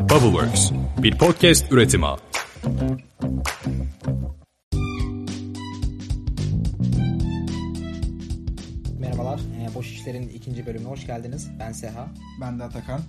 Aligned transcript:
Bubbleworks, 0.00 0.70
bir 0.98 1.18
podcast 1.18 1.72
üretimi. 1.72 2.06
Merhabalar, 8.98 9.40
e, 9.40 9.74
Boş 9.74 9.92
İşler'in 9.92 10.28
ikinci 10.28 10.66
bölümüne 10.66 10.88
hoş 10.88 11.06
geldiniz. 11.06 11.50
Ben 11.58 11.72
Seha. 11.72 12.08
Ben 12.40 12.58
de 12.58 12.64
Atakan. 12.64 13.00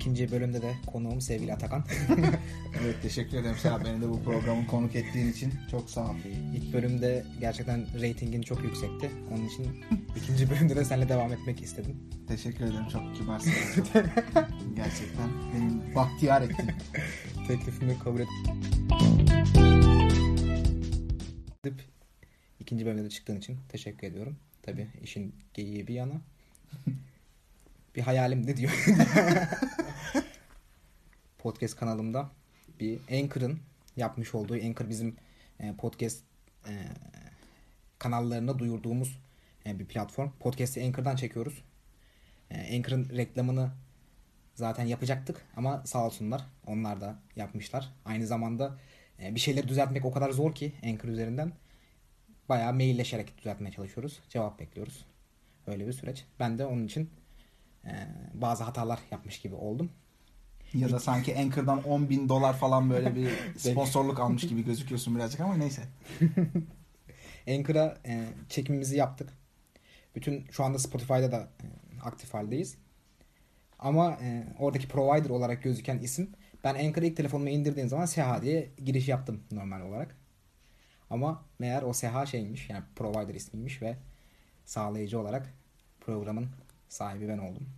İkinci 0.00 0.30
bölümde 0.30 0.62
de 0.62 0.74
konuğum 0.86 1.20
sevgili 1.20 1.52
Atakan. 1.52 1.84
Evet 2.82 2.96
teşekkür 3.02 3.38
ederim 3.38 3.56
Seha 3.56 3.84
beni 3.84 4.02
de 4.02 4.08
bu 4.08 4.22
programın 4.22 4.64
konuk 4.64 4.96
ettiğin 4.96 5.32
için 5.32 5.52
çok 5.70 5.90
sağ 5.90 6.10
ol. 6.10 6.14
İlk 6.54 6.72
bölümde 6.72 7.24
gerçekten 7.40 8.00
reytingin 8.00 8.42
çok 8.42 8.64
yüksekti. 8.64 9.10
Onun 9.30 9.46
için 9.46 9.84
ikinci 10.16 10.50
bölümde 10.50 10.76
de 10.76 10.84
seninle 10.84 11.08
devam 11.08 11.32
etmek 11.32 11.62
istedim. 11.62 11.96
Teşekkür 12.28 12.64
ederim 12.64 12.88
çok 12.92 13.16
kibarsın. 13.16 13.52
Gerçekten 14.76 15.30
beni 15.54 15.94
bahtiyar 15.94 16.42
ettin. 16.42 16.70
Teklifimi 17.48 17.98
kabul 17.98 18.20
edip 21.64 21.80
ikinci 22.60 22.86
bölümde 22.86 23.04
de 23.04 23.10
çıktığın 23.10 23.36
için 23.36 23.58
teşekkür 23.68 24.06
ediyorum. 24.06 24.36
Tabii 24.62 24.88
işin 25.02 25.34
geyiği 25.54 25.86
bir 25.86 25.94
yana. 25.94 26.20
Bir 27.96 28.02
hayalim 28.02 28.46
ne 28.46 28.56
diyor? 28.56 28.86
podcast 31.38 31.76
kanalımda 31.76 32.30
bir 32.80 33.00
Anchor'ın 33.12 33.60
yapmış 33.96 34.34
olduğu 34.34 34.54
Anchor 34.54 34.88
bizim 34.88 35.16
e, 35.60 35.74
podcast 35.76 36.22
e, 36.68 36.72
kanallarına 37.98 38.58
duyurduğumuz 38.58 39.18
e, 39.66 39.78
bir 39.78 39.86
platform. 39.86 40.30
Podcast'i 40.40 40.84
Anchor'dan 40.84 41.16
çekiyoruz. 41.16 41.62
Anchor'ın 42.50 43.08
reklamını 43.16 43.70
zaten 44.54 44.86
yapacaktık 44.86 45.46
ama 45.56 45.82
sağ 45.86 46.06
olsunlar 46.06 46.46
onlar 46.66 47.00
da 47.00 47.18
yapmışlar. 47.36 47.88
Aynı 48.04 48.26
zamanda 48.26 48.78
bir 49.18 49.40
şeyleri 49.40 49.68
düzeltmek 49.68 50.04
o 50.04 50.12
kadar 50.12 50.30
zor 50.30 50.54
ki 50.54 50.72
Anchor 50.84 51.08
üzerinden 51.08 51.52
bayağı 52.48 52.72
mailleşerek 52.72 53.38
düzeltmeye 53.38 53.72
çalışıyoruz. 53.72 54.20
Cevap 54.28 54.60
bekliyoruz. 54.60 55.06
Öyle 55.66 55.86
bir 55.86 55.92
süreç. 55.92 56.24
Ben 56.40 56.58
de 56.58 56.66
onun 56.66 56.86
için 56.86 57.10
bazı 58.34 58.64
hatalar 58.64 59.00
yapmış 59.10 59.40
gibi 59.40 59.54
oldum. 59.54 59.90
Ya 60.74 60.90
da 60.90 61.00
sanki 61.00 61.38
Anchor'dan 61.38 61.82
10 61.84 62.08
bin 62.08 62.28
dolar 62.28 62.56
falan 62.56 62.90
böyle 62.90 63.14
bir 63.14 63.30
sponsorluk 63.56 64.20
almış 64.20 64.48
gibi 64.48 64.64
gözüküyorsun 64.64 65.16
birazcık 65.16 65.40
ama 65.40 65.56
neyse. 65.56 65.82
Anchor'a 67.48 67.98
e, 68.06 68.26
çekimimizi 68.48 68.96
yaptık. 68.96 69.32
Bütün 70.14 70.44
şu 70.50 70.64
anda 70.64 70.78
Spotify'da 70.78 71.32
da 71.32 71.38
e, 71.38 71.66
aktif 72.02 72.34
haldeyiz. 72.34 72.76
Ama 73.78 74.18
e, 74.22 74.44
oradaki 74.58 74.88
provider 74.88 75.30
olarak 75.30 75.62
gözüken 75.62 75.98
isim 75.98 76.30
ben 76.64 76.74
Anchor'ı 76.74 77.06
ilk 77.06 77.16
telefonuma 77.16 77.50
indirdiğim 77.50 77.88
zaman 77.88 78.06
Seha 78.06 78.42
diye 78.42 78.70
giriş 78.84 79.08
yaptım 79.08 79.42
normal 79.50 79.80
olarak. 79.80 80.16
Ama 81.10 81.44
meğer 81.58 81.82
o 81.82 81.92
Seha 81.92 82.26
şeymiş 82.26 82.70
yani 82.70 82.84
provider 82.96 83.34
ismiymiş 83.34 83.82
ve 83.82 83.96
sağlayıcı 84.64 85.20
olarak 85.20 85.54
programın 86.00 86.48
sahibi 86.90 87.28
ben 87.28 87.38
oldum. 87.38 87.68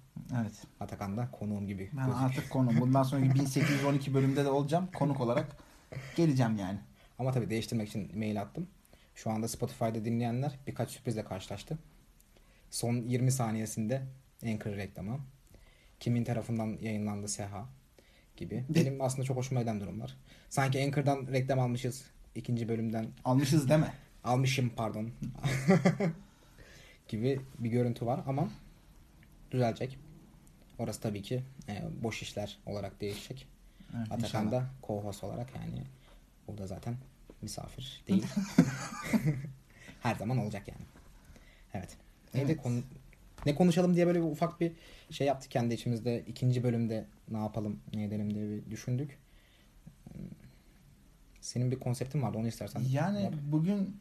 Evet. 0.40 0.52
Atakan 0.80 1.16
da 1.16 1.28
konuğum 1.32 1.66
gibi 1.66 1.90
Ben 1.92 2.06
gözüküyor. 2.06 2.30
artık 2.30 2.50
konum. 2.50 2.80
Bundan 2.80 3.02
sonraki 3.02 3.34
1812 3.34 4.14
bölümde 4.14 4.44
de 4.44 4.48
olacağım. 4.48 4.88
Konuk 4.94 5.20
olarak 5.20 5.56
geleceğim 6.16 6.56
yani. 6.56 6.78
Ama 7.18 7.32
tabii 7.32 7.50
değiştirmek 7.50 7.88
için 7.88 8.18
mail 8.18 8.40
attım. 8.42 8.66
Şu 9.14 9.30
anda 9.30 9.48
Spotify'da 9.48 10.04
dinleyenler 10.04 10.58
birkaç 10.66 10.90
sürprizle 10.90 11.24
karşılaştı. 11.24 11.78
Son 12.70 12.94
20 12.96 13.32
saniyesinde 13.32 14.02
Anchor 14.46 14.70
reklamı. 14.76 15.20
Kimin 16.00 16.24
tarafından 16.24 16.78
yayınlandı 16.80 17.28
Seha 17.28 17.66
gibi. 18.36 18.64
Benim 18.68 19.00
aslında 19.00 19.24
çok 19.24 19.36
hoşuma 19.36 19.60
giden 19.60 19.80
durumlar. 19.80 20.16
Sanki 20.50 20.84
Anchor'dan 20.84 21.26
reklam 21.32 21.58
almışız 21.60 22.04
ikinci 22.34 22.68
bölümden. 22.68 23.06
Almışız 23.24 23.68
deme. 23.68 23.92
Almışım 24.24 24.72
pardon. 24.76 25.10
gibi 27.08 27.40
bir 27.58 27.70
görüntü 27.70 28.06
var 28.06 28.20
ama 28.26 28.48
düzelecek. 29.52 29.98
Orası 30.78 31.00
tabii 31.00 31.22
ki 31.22 31.42
e, 31.68 31.82
boş 32.02 32.22
işler 32.22 32.58
olarak 32.66 33.00
değişecek. 33.00 33.46
Evet, 33.96 34.06
Atakan 34.12 34.44
inşallah. 34.44 34.52
da 34.52 34.66
co-host 34.82 35.26
olarak 35.26 35.48
yani 35.56 35.82
o 36.48 36.58
da 36.58 36.66
zaten 36.66 36.96
misafir 37.42 38.02
değil. 38.08 38.26
Her 40.02 40.14
zaman 40.14 40.38
olacak 40.38 40.68
yani. 40.68 40.86
Evet. 41.74 41.96
Neydi 42.34 42.52
Evet. 42.52 42.62
konu 42.62 42.82
ne 43.46 43.54
konuşalım 43.54 43.94
diye 43.94 44.06
böyle 44.06 44.18
bir 44.18 44.26
ufak 44.26 44.60
bir 44.60 44.72
şey 45.10 45.26
yaptık 45.26 45.50
kendi 45.50 45.74
içimizde. 45.74 46.24
ikinci 46.26 46.62
bölümde 46.62 47.06
ne 47.30 47.38
yapalım, 47.38 47.80
ne 47.94 48.04
edelim 48.04 48.34
diye 48.34 48.48
bir 48.50 48.70
düşündük. 48.70 49.18
Hmm. 50.12 50.22
Senin 51.40 51.70
bir 51.70 51.80
konseptin 51.80 52.22
vardı 52.22 52.38
onu 52.38 52.48
istersen. 52.48 52.80
Yani 52.80 53.22
yap. 53.22 53.34
bugün 53.52 54.00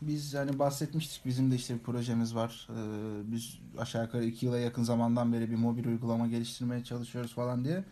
biz 0.00 0.34
hani 0.34 0.58
bahsetmiştik 0.58 1.26
bizim 1.26 1.50
de 1.50 1.54
işte 1.54 1.74
bir 1.74 1.78
projemiz 1.78 2.34
var. 2.34 2.68
Ee, 2.70 3.32
biz 3.32 3.58
aşağı 3.78 4.04
yukarı 4.04 4.24
iki 4.24 4.46
yıla 4.46 4.58
yakın 4.58 4.82
zamandan 4.82 5.32
beri 5.32 5.50
bir 5.50 5.56
mobil 5.56 5.86
uygulama 5.86 6.26
geliştirmeye 6.26 6.84
çalışıyoruz 6.84 7.34
falan 7.34 7.64
diye. 7.64 7.84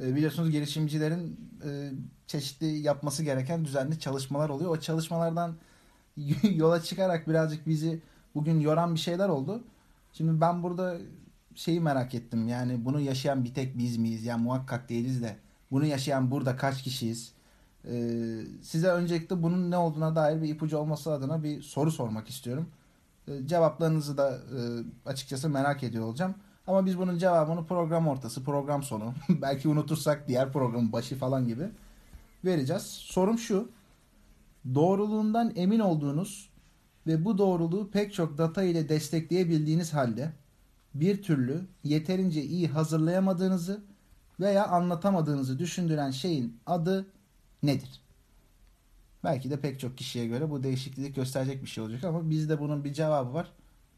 Ee, 0.00 0.14
biliyorsunuz 0.14 0.50
girişimcilerin 0.50 1.40
e, 1.64 1.92
çeşitli 2.26 2.66
yapması 2.66 3.22
gereken 3.24 3.64
düzenli 3.64 4.00
çalışmalar 4.00 4.48
oluyor. 4.48 4.70
O 4.70 4.80
çalışmalardan 4.80 5.56
yola 6.54 6.82
çıkarak 6.82 7.28
birazcık 7.28 7.66
bizi 7.66 8.02
bugün 8.34 8.60
yoran 8.60 8.94
bir 8.94 9.00
şeyler 9.00 9.28
oldu. 9.28 9.64
Şimdi 10.12 10.40
ben 10.40 10.62
burada 10.62 10.98
şeyi 11.54 11.80
merak 11.80 12.14
ettim. 12.14 12.48
Yani 12.48 12.84
bunu 12.84 13.00
yaşayan 13.00 13.44
bir 13.44 13.54
tek 13.54 13.78
biz 13.78 13.96
miyiz? 13.96 14.24
Yani 14.24 14.42
muhakkak 14.42 14.88
değiliz 14.88 15.22
de. 15.22 15.36
Bunu 15.70 15.86
yaşayan 15.86 16.30
burada 16.30 16.56
kaç 16.56 16.82
kişiyiz? 16.82 17.32
Ee, 17.88 18.40
size 18.62 18.88
öncelikle 18.88 19.42
bunun 19.42 19.70
ne 19.70 19.76
olduğuna 19.76 20.16
dair 20.16 20.42
bir 20.42 20.48
ipucu 20.48 20.78
olması 20.78 21.12
adına 21.12 21.42
bir 21.42 21.62
soru 21.62 21.90
sormak 21.90 22.28
istiyorum. 22.28 22.68
Ee, 23.28 23.46
cevaplarınızı 23.46 24.16
da 24.16 24.30
e, 24.30 24.58
açıkçası 25.06 25.48
merak 25.48 25.82
ediyor 25.82 26.04
olacağım. 26.04 26.34
Ama 26.66 26.86
biz 26.86 26.98
bunun 26.98 27.18
cevabını 27.18 27.66
program 27.66 28.08
ortası, 28.08 28.44
program 28.44 28.82
sonu, 28.82 29.14
belki 29.28 29.68
unutursak 29.68 30.28
diğer 30.28 30.52
programın 30.52 30.92
başı 30.92 31.16
falan 31.16 31.48
gibi 31.48 31.70
vereceğiz. 32.44 32.82
Sorum 32.82 33.38
şu. 33.38 33.68
Doğruluğundan 34.74 35.52
emin 35.56 35.80
olduğunuz 35.80 36.50
ve 37.06 37.24
bu 37.24 37.38
doğruluğu 37.38 37.90
pek 37.90 38.14
çok 38.14 38.38
data 38.38 38.62
ile 38.62 38.88
destekleyebildiğiniz 38.88 39.94
halde 39.94 40.32
bir 40.94 41.22
türlü 41.22 41.66
yeterince 41.84 42.42
iyi 42.42 42.68
hazırlayamadığınızı 42.68 43.80
veya 44.40 44.66
anlatamadığınızı 44.66 45.58
düşündüren 45.58 46.10
şeyin 46.10 46.60
adı 46.66 47.06
nedir? 47.62 48.00
Belki 49.24 49.50
de 49.50 49.60
pek 49.60 49.80
çok 49.80 49.98
kişiye 49.98 50.26
göre 50.26 50.50
bu 50.50 50.62
değişiklik 50.62 51.16
gösterecek 51.16 51.62
bir 51.62 51.68
şey 51.68 51.84
olacak 51.84 52.04
ama 52.04 52.30
bizde 52.30 52.60
bunun 52.60 52.84
bir 52.84 52.92
cevabı 52.92 53.34
var. 53.34 53.52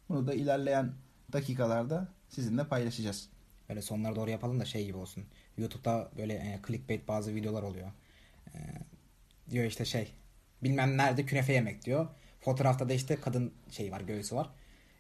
Bunu 0.09 0.27
da 0.27 0.35
ilerleyen 0.35 0.93
dakikalarda 1.33 2.09
sizinle 2.29 2.65
paylaşacağız. 2.65 3.29
Böyle 3.69 3.83
sonlara 3.83 4.17
doğru 4.17 4.31
yapalım 4.31 4.61
da 4.61 4.65
şey 4.65 4.87
gibi 4.87 4.97
olsun. 4.97 5.25
YouTube'da 5.59 6.11
böyle 6.17 6.35
e, 6.35 6.61
clickbait 6.67 7.09
bazı 7.09 7.35
videolar 7.35 7.63
oluyor. 7.63 7.93
E, 8.55 8.59
diyor 9.51 9.65
işte 9.65 9.85
şey 9.85 10.13
bilmem 10.63 10.97
nerede 10.97 11.27
künefe 11.27 11.53
yemek 11.53 11.85
diyor. 11.85 12.09
Fotoğrafta 12.41 12.89
da 12.89 12.93
işte 12.93 13.17
kadın 13.17 13.53
şeyi 13.71 13.93
var 13.93 14.01
göğsü 14.01 14.37
var. 14.37 14.51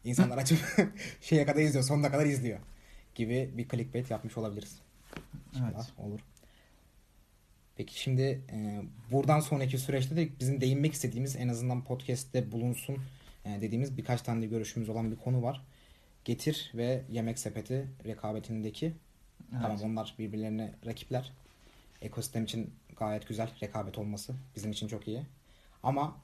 İnsanlar 0.04 0.38
açıp 0.42 0.58
şeye 1.20 1.46
kadar 1.46 1.60
izliyor 1.60 1.84
sonuna 1.84 2.10
kadar 2.10 2.26
izliyor. 2.26 2.58
Gibi 3.14 3.50
bir 3.56 3.68
clickbait 3.68 4.10
yapmış 4.10 4.36
olabiliriz. 4.38 4.78
İnşallah 5.52 5.70
Evet. 5.74 5.92
olur. 5.98 6.20
Peki 7.80 8.00
şimdi 8.00 8.22
e, 8.52 8.82
buradan 9.12 9.40
sonraki 9.40 9.78
süreçte 9.78 10.16
de 10.16 10.28
bizim 10.40 10.60
değinmek 10.60 10.92
istediğimiz 10.92 11.36
en 11.36 11.48
azından 11.48 11.84
podcast'te 11.84 12.52
bulunsun 12.52 12.98
e, 13.44 13.60
dediğimiz 13.60 13.96
birkaç 13.96 14.22
tane 14.22 14.42
de 14.42 14.46
görüşümüz 14.46 14.88
olan 14.88 15.10
bir 15.10 15.16
konu 15.16 15.42
var. 15.42 15.66
Getir 16.24 16.72
ve 16.74 17.02
yemek 17.10 17.38
sepeti 17.38 17.86
rekabetindeki 18.04 18.86
Evet. 18.86 19.62
tamam 19.62 19.82
onlar 19.82 20.14
birbirlerine 20.18 20.72
rakipler. 20.86 21.32
Ekosistem 22.02 22.44
için 22.44 22.74
gayet 22.96 23.28
güzel 23.28 23.50
rekabet 23.62 23.98
olması 23.98 24.34
bizim 24.56 24.70
için 24.70 24.88
çok 24.88 25.08
iyi. 25.08 25.22
Ama 25.82 26.16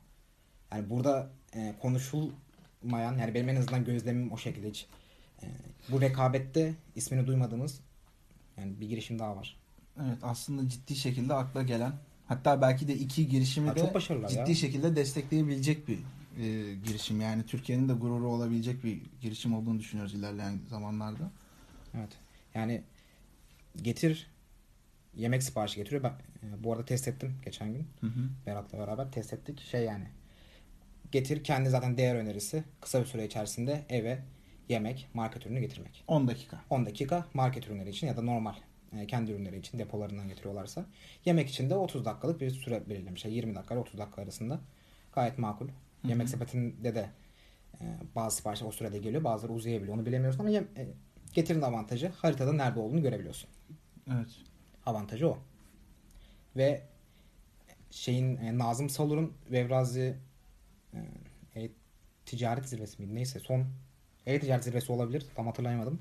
yani 0.72 0.90
burada 0.90 1.30
e, 1.54 1.74
konuşulmayan 1.82 3.18
yani 3.18 3.34
benim 3.34 3.48
en 3.48 3.56
azından 3.56 3.84
gözlemim 3.84 4.32
o 4.32 4.36
şekilde 4.36 4.68
hiç. 4.68 4.86
E, 5.42 5.46
bu 5.88 6.00
rekabette 6.00 6.74
ismini 6.96 7.26
duymadığımız 7.26 7.80
yani 8.56 8.80
bir 8.80 8.88
girişim 8.88 9.18
daha 9.18 9.36
var. 9.36 9.65
Evet 10.04 10.18
aslında 10.22 10.68
ciddi 10.68 10.96
şekilde 10.96 11.34
akla 11.34 11.62
gelen 11.62 11.92
hatta 12.28 12.60
belki 12.60 12.88
de 12.88 12.94
iki 12.94 13.28
girişimi 13.28 13.68
Ha, 13.68 13.76
de 13.76 13.92
ciddi 14.28 14.50
ya. 14.50 14.54
şekilde 14.54 14.96
destekleyebilecek 14.96 15.88
bir 15.88 15.98
e, 16.38 16.74
girişim. 16.74 17.20
Yani 17.20 17.46
Türkiye'nin 17.46 17.88
de 17.88 17.92
gururu 17.92 18.28
olabilecek 18.28 18.84
bir 18.84 19.00
girişim 19.20 19.54
olduğunu 19.54 19.78
düşünüyoruz 19.78 20.14
ilerleyen 20.14 20.60
zamanlarda. 20.68 21.30
Evet. 21.94 22.10
Yani 22.54 22.82
getir 23.82 24.30
yemek 25.16 25.42
siparişi 25.42 25.76
getiriyor. 25.76 26.02
Ben 26.02 26.10
e, 26.48 26.64
bu 26.64 26.72
arada 26.72 26.84
test 26.84 27.08
ettim 27.08 27.34
geçen 27.44 27.72
gün. 27.72 27.88
Hı 28.00 28.06
hı. 28.06 28.28
Berat'la 28.46 28.78
beraber 28.78 29.12
test 29.12 29.32
ettik. 29.32 29.60
Şey 29.60 29.84
yani 29.84 30.06
getir 31.12 31.44
kendi 31.44 31.70
zaten 31.70 31.96
değer 31.96 32.14
önerisi 32.14 32.64
kısa 32.80 33.00
bir 33.00 33.06
süre 33.06 33.26
içerisinde 33.26 33.84
eve 33.88 34.18
yemek, 34.68 35.08
market 35.14 35.46
ürünü 35.46 35.60
getirmek. 35.60 36.04
10 36.08 36.28
dakika. 36.28 36.60
10 36.70 36.86
dakika 36.86 37.26
market 37.34 37.66
ürünleri 37.66 37.90
için 37.90 38.06
ya 38.06 38.16
da 38.16 38.22
normal 38.22 38.54
kendi 39.08 39.32
ürünleri 39.32 39.58
için 39.58 39.78
depolarından 39.78 40.28
getiriyorlarsa. 40.28 40.86
Yemek 41.24 41.48
için 41.48 41.70
de 41.70 41.74
30 41.74 42.04
dakikalık 42.04 42.40
bir 42.40 42.50
süre 42.50 42.82
belirlemişler. 42.88 43.30
20 43.30 43.54
dakika 43.54 43.74
ile 43.74 43.80
30 43.80 43.98
dakika 43.98 44.22
arasında. 44.22 44.60
Gayet 45.14 45.38
makul. 45.38 45.68
hı. 45.68 46.08
Yemek 46.08 46.28
sepetinde 46.28 46.94
de 46.94 47.10
e, 47.80 47.84
bazı 48.16 48.36
siparişler 48.36 48.66
o 48.66 48.72
sürede 48.72 48.98
geliyor. 48.98 49.24
Bazıları 49.24 49.52
uzayabiliyor. 49.52 49.96
Onu 49.96 50.06
bilemiyoruz 50.06 50.40
ama 50.40 50.50
e, 50.50 50.64
getirin 51.34 51.62
avantajı 51.62 52.08
haritada 52.08 52.52
nerede 52.52 52.80
olduğunu 52.80 53.02
görebiliyorsun. 53.02 53.50
Evet. 54.12 54.28
Avantajı 54.86 55.28
o. 55.28 55.38
Ve 56.56 56.82
şeyin 57.90 58.36
e, 58.36 58.58
Nazım 58.58 58.90
Salur'un 58.90 59.32
Vevrazi 59.50 60.16
e, 60.94 60.98
e, 61.60 61.70
ticaret 62.26 62.68
zirvesi 62.68 63.02
miydi? 63.02 63.14
Neyse 63.14 63.40
son 63.40 63.66
e-ticaret 64.26 64.64
zirvesi 64.64 64.92
olabilir. 64.92 65.26
Tam 65.34 65.46
hatırlayamadım. 65.46 66.00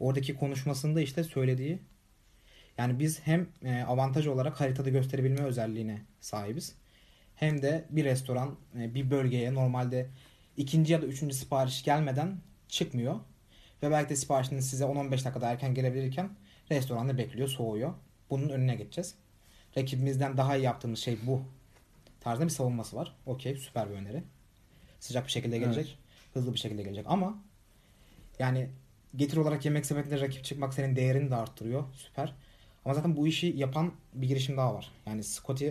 Oradaki 0.00 0.36
konuşmasında 0.36 1.00
işte 1.00 1.24
söylediği 1.24 1.78
yani 2.78 2.98
biz 2.98 3.20
hem 3.26 3.48
e, 3.64 3.82
avantaj 3.82 4.26
olarak 4.26 4.60
haritada 4.60 4.90
gösterebilme 4.90 5.40
özelliğine 5.40 6.02
sahibiz. 6.20 6.74
Hem 7.36 7.62
de 7.62 7.84
bir 7.90 8.04
restoran 8.04 8.56
e, 8.78 8.94
bir 8.94 9.10
bölgeye 9.10 9.54
normalde 9.54 10.06
ikinci 10.56 10.92
ya 10.92 11.02
da 11.02 11.06
üçüncü 11.06 11.34
sipariş 11.34 11.84
gelmeden 11.84 12.36
çıkmıyor. 12.68 13.14
Ve 13.82 13.90
belki 13.90 14.10
de 14.10 14.16
siparişiniz 14.16 14.70
size 14.70 14.84
10-15 14.84 15.10
dakikada 15.10 15.50
erken 15.50 15.74
gelebilirken 15.74 16.30
restoranda 16.70 17.18
bekliyor, 17.18 17.48
soğuyor. 17.48 17.94
Bunun 18.30 18.48
önüne 18.48 18.74
geçeceğiz. 18.74 19.14
Rakibimizden 19.76 20.36
daha 20.36 20.56
iyi 20.56 20.62
yaptığımız 20.62 20.98
şey 20.98 21.18
bu 21.26 21.42
tarzda 22.20 22.44
bir 22.44 22.50
savunması 22.50 22.96
var. 22.96 23.16
Okey 23.26 23.56
süper 23.56 23.90
bir 23.90 23.94
öneri. 23.94 24.22
Sıcak 25.00 25.26
bir 25.26 25.32
şekilde 25.32 25.58
gelecek. 25.58 25.98
Hızlı 26.34 26.54
bir 26.54 26.58
şekilde 26.58 26.82
gelecek 26.82 27.04
ama 27.08 27.42
yani 28.38 28.68
getir 29.16 29.36
olarak 29.36 29.64
yemek 29.64 29.86
sepetine 29.86 30.20
rakip 30.20 30.44
çıkmak 30.44 30.74
senin 30.74 30.96
değerini 30.96 31.30
de 31.30 31.34
arttırıyor. 31.34 31.84
Süper. 31.94 32.34
Ama 32.84 32.94
zaten 32.94 33.16
bu 33.16 33.26
işi 33.26 33.46
yapan 33.46 33.92
bir 34.14 34.28
girişim 34.28 34.56
daha 34.56 34.74
var. 34.74 34.90
Yani 35.06 35.24
Scotty 35.24 35.68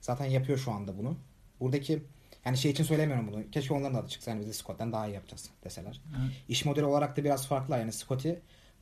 zaten 0.00 0.24
yapıyor 0.24 0.58
şu 0.58 0.72
anda 0.72 0.98
bunu. 0.98 1.16
Buradaki 1.60 2.02
yani 2.44 2.56
şey 2.56 2.70
için 2.70 2.84
söylemiyorum 2.84 3.28
bunu. 3.32 3.50
Keşke 3.50 3.74
onların 3.74 3.94
da 3.94 3.98
adı 3.98 4.08
çıksa. 4.08 4.30
Yani 4.30 4.40
biz 4.40 4.48
de 4.48 4.52
Scott'tan 4.52 4.92
daha 4.92 5.06
iyi 5.06 5.14
yapacağız 5.14 5.50
deseler. 5.64 6.00
Evet. 6.10 6.32
İş 6.48 6.64
modeli 6.64 6.84
olarak 6.84 7.16
da 7.16 7.24
biraz 7.24 7.46
farklı. 7.46 7.74
Yani 7.78 7.92
Scotty 7.92 8.32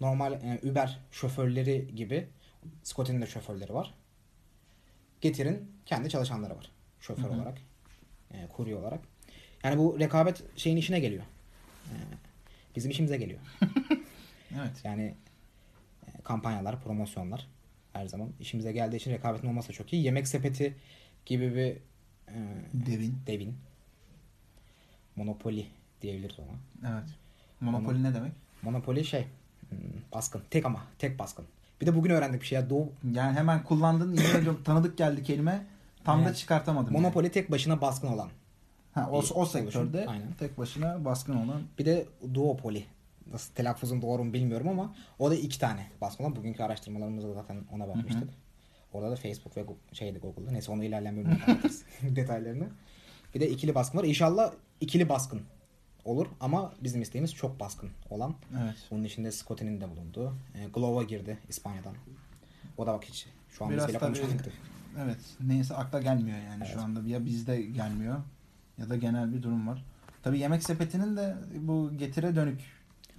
normal 0.00 0.32
e, 0.32 0.60
Uber 0.70 0.98
şoförleri 1.10 1.94
gibi 1.96 2.28
Scotty'nin 2.82 3.22
de 3.22 3.26
şoförleri 3.26 3.74
var. 3.74 3.94
Getir'in 5.20 5.72
kendi 5.86 6.08
çalışanları 6.08 6.56
var. 6.56 6.70
Şoför 7.00 7.22
Hı 7.24 7.28
hı. 7.28 7.36
olarak. 7.36 7.58
E, 8.30 8.46
kurye 8.46 8.76
olarak. 8.76 9.00
Yani 9.64 9.78
bu 9.78 10.00
rekabet 10.00 10.58
şeyin 10.58 10.76
işine 10.76 11.00
geliyor. 11.00 11.22
E, 11.86 11.94
bizim 12.76 12.90
işimize 12.90 13.16
geliyor. 13.16 13.40
Evet. 14.56 14.80
Yani 14.84 15.14
kampanyalar, 16.30 16.80
promosyonlar 16.80 17.46
her 17.92 18.06
zaman 18.06 18.28
işimize 18.40 18.72
geldiği 18.72 18.96
için 18.96 19.10
rekabetin 19.10 19.48
olması 19.48 19.68
da 19.68 19.72
çok 19.72 19.92
iyi. 19.92 20.04
Yemek 20.04 20.28
sepeti 20.28 20.76
gibi 21.26 21.54
bir 21.54 21.70
e, 22.34 22.38
Devin. 22.72 23.18
devin. 23.26 23.56
Monopoly 25.16 25.66
diyebiliriz 26.02 26.38
ona. 26.38 26.92
Evet. 26.92 27.08
Monopoly 27.60 28.02
ne 28.02 28.14
demek? 28.14 28.32
Monopoly 28.62 29.04
şey 29.04 29.26
hmm, 29.68 29.78
baskın. 30.14 30.42
Tek 30.50 30.66
ama 30.66 30.80
tek 30.98 31.18
baskın. 31.18 31.44
Bir 31.80 31.86
de 31.86 31.94
bugün 31.96 32.10
öğrendik 32.10 32.40
bir 32.40 32.46
şey 32.46 32.58
ya. 32.58 32.70
Doğu, 32.70 32.92
Yani 33.12 33.38
hemen 33.38 33.64
kullandın. 33.64 34.16
Yemin 34.16 34.62
tanıdık 34.64 34.98
geldi 34.98 35.22
kelime. 35.22 35.66
Tam 36.04 36.20
da 36.20 36.28
Evet. 36.28 36.36
çıkartamadım. 36.36 36.94
yani. 36.94 37.02
Monopoly 37.02 37.30
tek 37.30 37.50
başına 37.50 37.80
baskın 37.80 38.08
olan. 38.08 38.28
Ha, 38.92 39.08
o, 39.12 39.22
o 39.34 39.46
sektörde. 39.46 40.06
Aynen. 40.06 40.32
tek 40.38 40.58
başına 40.58 41.04
baskın 41.04 41.36
olan. 41.36 41.62
Bir 41.78 41.86
de 41.86 42.06
duopoly. 42.34 42.84
Nasıl 43.32 43.54
telaffuzum 43.54 44.02
doğru 44.02 44.24
mu 44.24 44.32
bilmiyorum 44.32 44.68
ama 44.68 44.94
o 45.18 45.30
da 45.30 45.34
iki 45.34 45.58
tane 45.58 45.86
baskın 46.00 46.24
olan. 46.24 46.36
Bugünkü 46.36 46.62
araştırmalarımızda 46.62 47.28
da 47.28 47.34
zaten 47.34 47.56
ona 47.72 47.88
bakmıştık. 47.88 48.28
Orada 48.92 49.10
da 49.10 49.16
Facebook 49.16 49.56
ve 49.56 49.64
şeydi 49.92 50.18
Google'da. 50.18 50.50
Neyse 50.50 50.72
onu 50.72 50.84
ilerleyen 50.84 51.16
bölümde 51.16 51.36
detaylarını. 52.16 52.68
Bir 53.34 53.40
de 53.40 53.48
ikili 53.50 53.74
baskın 53.74 53.98
var. 53.98 54.04
İnşallah 54.04 54.52
ikili 54.80 55.08
baskın 55.08 55.40
olur 56.04 56.26
ama 56.40 56.72
bizim 56.80 57.02
isteğimiz 57.02 57.34
çok 57.34 57.60
baskın 57.60 57.90
olan. 58.10 58.34
Evet. 58.62 58.74
Bunun 58.90 59.04
içinde 59.04 59.32
Scotty'nin 59.32 59.80
de 59.80 59.90
bulunduğu. 59.90 60.34
E, 60.54 60.64
Glova 60.74 61.02
girdi 61.02 61.38
İspanya'dan. 61.48 61.94
O 62.78 62.86
da 62.86 62.92
bak 62.94 63.04
hiç 63.04 63.26
şu 63.48 63.64
an 63.64 63.70
Biraz 63.70 63.88
bizle 63.88 63.98
tabii- 63.98 64.18
konuşmadık. 64.20 64.52
Evet. 64.98 65.18
Neyse 65.40 65.74
akla 65.74 66.00
gelmiyor 66.02 66.38
yani 66.38 66.62
Evet. 66.64 66.74
şu 66.74 66.80
anda. 66.80 67.08
Ya 67.08 67.24
bizde 67.24 67.62
gelmiyor 67.62 68.16
ya 68.78 68.88
da 68.88 68.96
genel 68.96 69.32
bir 69.32 69.42
durum 69.42 69.68
var. 69.68 69.84
Tabii 70.22 70.38
yemek 70.38 70.62
sepetinin 70.62 71.16
de 71.16 71.34
bu 71.60 71.90
getire 71.98 72.36
dönük 72.36 72.60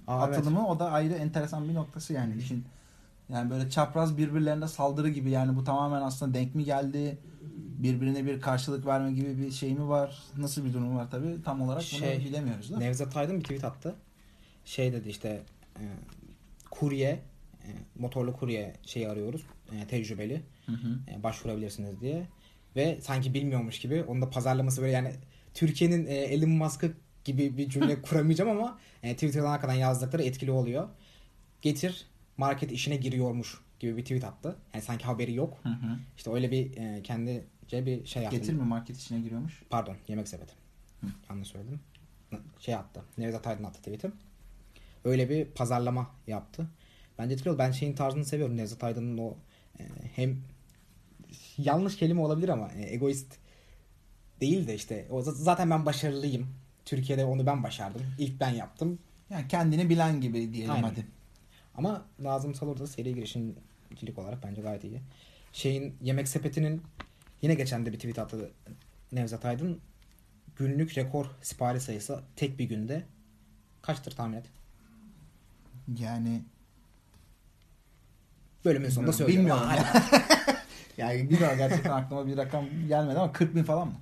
Aa, 0.06 0.26
evet. 0.26 0.38
atılımı 0.38 0.68
o 0.68 0.78
da 0.78 0.90
ayrı 0.90 1.14
enteresan 1.14 1.68
bir 1.68 1.74
noktası 1.74 2.12
yani 2.12 2.36
işin. 2.36 2.64
Yani 3.28 3.50
böyle 3.50 3.70
çapraz 3.70 4.18
birbirlerine 4.18 4.68
saldırı 4.68 5.08
gibi 5.08 5.30
yani 5.30 5.56
bu 5.56 5.64
tamamen 5.64 6.02
aslında 6.02 6.34
denk 6.34 6.54
mi 6.54 6.64
geldi? 6.64 7.18
Birbirine 7.78 8.26
bir 8.26 8.40
karşılık 8.40 8.86
verme 8.86 9.12
gibi 9.12 9.38
bir 9.38 9.50
şey 9.50 9.74
mi 9.74 9.88
var? 9.88 10.22
Nasıl 10.36 10.64
bir 10.64 10.72
durum 10.72 10.96
var 10.96 11.10
tabii 11.10 11.42
tam 11.44 11.62
olarak 11.62 11.82
bunu 11.92 12.00
Şey, 12.00 12.18
bilemiyoruz 12.18 12.72
da. 12.72 12.78
Nevzat 12.78 13.16
Aydın 13.16 13.38
bir 13.38 13.42
tweet 13.42 13.64
attı. 13.64 13.94
Şey 14.64 14.92
dedi 14.92 15.08
işte 15.08 15.42
e, 15.76 15.84
kurye 16.70 17.08
e, 17.64 17.68
motorlu 17.98 18.36
kurye 18.36 18.74
şeyi 18.86 19.08
arıyoruz. 19.08 19.42
E, 19.72 19.86
tecrübeli. 19.86 20.42
Hı 20.66 20.72
hı. 20.72 20.98
e, 21.10 21.22
başvurabilirsiniz 21.22 22.00
diye. 22.00 22.26
Ve 22.76 22.98
sanki 23.02 23.34
bilmiyormuş 23.34 23.78
gibi 23.78 24.02
onun 24.02 24.22
da 24.22 24.30
pazarlaması 24.30 24.82
böyle 24.82 24.92
yani 24.92 25.12
Türkiye'nin 25.54 26.06
e, 26.06 26.14
Elon 26.14 26.50
Musk'ı 26.50 26.92
gibi 27.24 27.56
bir 27.56 27.68
cümle 27.68 28.02
kuramayacağım 28.02 28.50
ama 28.50 28.78
e, 29.02 29.14
Twitter'dan 29.14 29.48
hakikaten 29.48 29.74
yazdıkları 29.74 30.22
etkili 30.22 30.50
oluyor. 30.50 30.88
Getir 31.62 32.06
market 32.36 32.72
işine 32.72 32.96
giriyormuş 32.96 33.60
gibi 33.80 33.96
bir 33.96 34.02
tweet 34.02 34.24
attı. 34.24 34.56
Yani 34.74 34.82
sanki 34.82 35.04
haberi 35.04 35.34
yok. 35.34 35.58
Hı 35.62 35.68
hı. 35.68 35.98
İşte 36.16 36.32
öyle 36.32 36.50
bir 36.50 36.76
e, 36.76 37.02
kendince 37.02 37.86
bir 37.86 38.06
şey 38.06 38.22
yaptı. 38.22 38.38
Getir 38.38 38.52
mi 38.52 38.62
market 38.62 38.96
içine 38.96 39.20
giriyormuş? 39.20 39.62
Pardon 39.70 39.96
yemek 40.08 40.28
sepeti. 40.28 40.54
Hı. 41.00 41.06
Yanlış 41.30 41.48
söyledim. 41.48 41.80
Şey 42.58 42.74
attı. 42.74 43.02
Nevzat 43.18 43.46
Aydın 43.46 43.64
attı 43.64 43.78
tweet'i. 43.78 44.10
Öyle 45.04 45.30
bir 45.30 45.44
pazarlama 45.44 46.10
yaptı. 46.26 46.66
Bence 47.18 47.34
etkili 47.34 47.50
oldu. 47.50 47.58
Ben 47.58 47.70
şeyin 47.70 47.94
tarzını 47.94 48.24
seviyorum. 48.24 48.56
Nevzat 48.56 48.84
Aydın'ın 48.84 49.18
o 49.18 49.36
e, 49.78 49.82
hem 50.14 50.42
yanlış 51.58 51.96
kelime 51.96 52.20
olabilir 52.20 52.48
ama 52.48 52.68
e, 52.68 52.94
egoist 52.94 53.36
değil 54.40 54.66
de 54.66 54.74
işte 54.74 55.06
o 55.10 55.22
zaten 55.22 55.70
ben 55.70 55.86
başarılıyım. 55.86 56.61
Türkiye'de 56.84 57.24
onu 57.24 57.46
ben 57.46 57.62
başardım. 57.62 58.02
İlk 58.18 58.40
ben 58.40 58.50
yaptım. 58.50 58.98
Yani 59.30 59.48
kendini 59.48 59.88
bilen 59.88 60.20
gibi 60.20 60.52
diyelim 60.52 60.70
Aynen. 60.72 60.88
hadi. 60.88 61.06
Ama 61.74 62.04
Nazım 62.18 62.54
Salur 62.54 62.78
da 62.78 62.86
seri 62.86 63.14
girişimcilik 63.14 64.18
olarak 64.18 64.42
bence 64.42 64.62
gayet 64.62 64.84
iyi. 64.84 65.00
Şeyin 65.52 65.96
Yemek 66.02 66.28
Sepeti'nin 66.28 66.82
yine 67.42 67.54
geçen 67.54 67.86
de 67.86 67.92
bir 67.92 67.96
tweet 67.96 68.18
attı 68.18 68.50
Nevzat 69.12 69.44
Aydın. 69.44 69.80
Günlük 70.56 70.98
rekor 70.98 71.26
sipariş 71.42 71.82
sayısı 71.82 72.20
tek 72.36 72.58
bir 72.58 72.64
günde 72.64 73.04
kaçtır 73.82 74.12
tahmin 74.16 74.36
et? 74.36 74.46
Yani 75.98 76.42
Bölümün 78.64 78.88
sonunda 78.88 79.12
söylüyorum. 79.12 79.44
bilmiyorum. 79.44 79.68
Aa, 79.68 80.02
yani 80.96 81.30
bilmiyorum 81.30 81.58
gerçekten 81.58 81.90
aklıma 81.90 82.26
bir 82.26 82.36
rakam 82.36 82.64
gelmedi 82.88 83.18
ama 83.18 83.32
40 83.32 83.54
bin 83.54 83.62
falan 83.64 83.88
mı? 83.88 83.94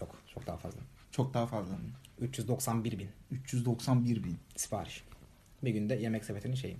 Yok 0.00 0.16
çok 0.34 0.46
daha 0.46 0.56
fazla. 0.56 0.80
Çok 1.12 1.34
daha 1.34 1.46
fazla. 1.46 1.74
391 2.20 2.98
bin 2.98 3.08
391 3.30 4.24
bin. 4.24 4.36
sipariş. 4.56 5.04
Bir 5.64 5.70
günde 5.70 5.94
Yemek 5.94 6.24
Sepeti'nin 6.24 6.54
şeyi. 6.54 6.76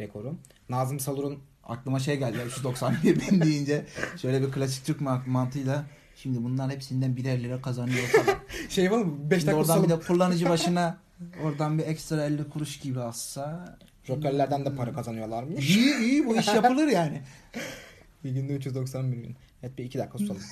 Rekoru. 0.00 0.36
Nazım 0.68 1.00
Salur'un 1.00 1.38
Aklıma 1.64 1.98
şey 1.98 2.16
geldi 2.18 2.38
ya 2.38 2.44
391 2.46 3.20
bin 3.20 3.40
deyince 3.40 3.86
şöyle 4.22 4.42
bir 4.42 4.52
klasik 4.52 4.84
Türk 4.84 5.00
ma- 5.00 5.28
mantığıyla 5.28 5.84
şimdi 6.16 6.44
bunlar 6.44 6.70
hepsinden 6.70 7.16
birer 7.16 7.42
lira 7.42 7.62
kazanıyor 7.62 8.06
falan. 8.06 8.38
şey 8.68 8.90
var 8.90 8.98
mı? 9.02 9.30
5 9.30 9.38
Şimdi 9.40 9.52
dakika 9.52 9.60
oradan 9.62 9.82
bir 9.84 9.88
salıp 9.88 10.02
de 10.02 10.06
kullanıcı 10.06 10.48
başına 10.48 10.98
oradan 11.44 11.78
bir 11.78 11.82
ekstra 11.86 12.24
50 12.24 12.48
kuruş 12.48 12.78
gibi 12.80 13.00
assa 13.00 13.78
jokerlerden 14.04 14.64
de 14.64 14.74
para 14.76 14.92
kazanıyorlarmış. 14.92 15.70
iyi 15.76 15.96
iyi 15.98 16.26
bu 16.26 16.36
iş 16.36 16.46
yapılır 16.46 16.88
yani. 16.88 17.22
Bir 18.24 18.30
günde 18.30 18.52
391 18.54 19.22
bin. 19.22 19.36
Evet 19.62 19.78
bir 19.78 19.84
iki 19.84 19.98
dakika 19.98 20.18
susalım. 20.18 20.42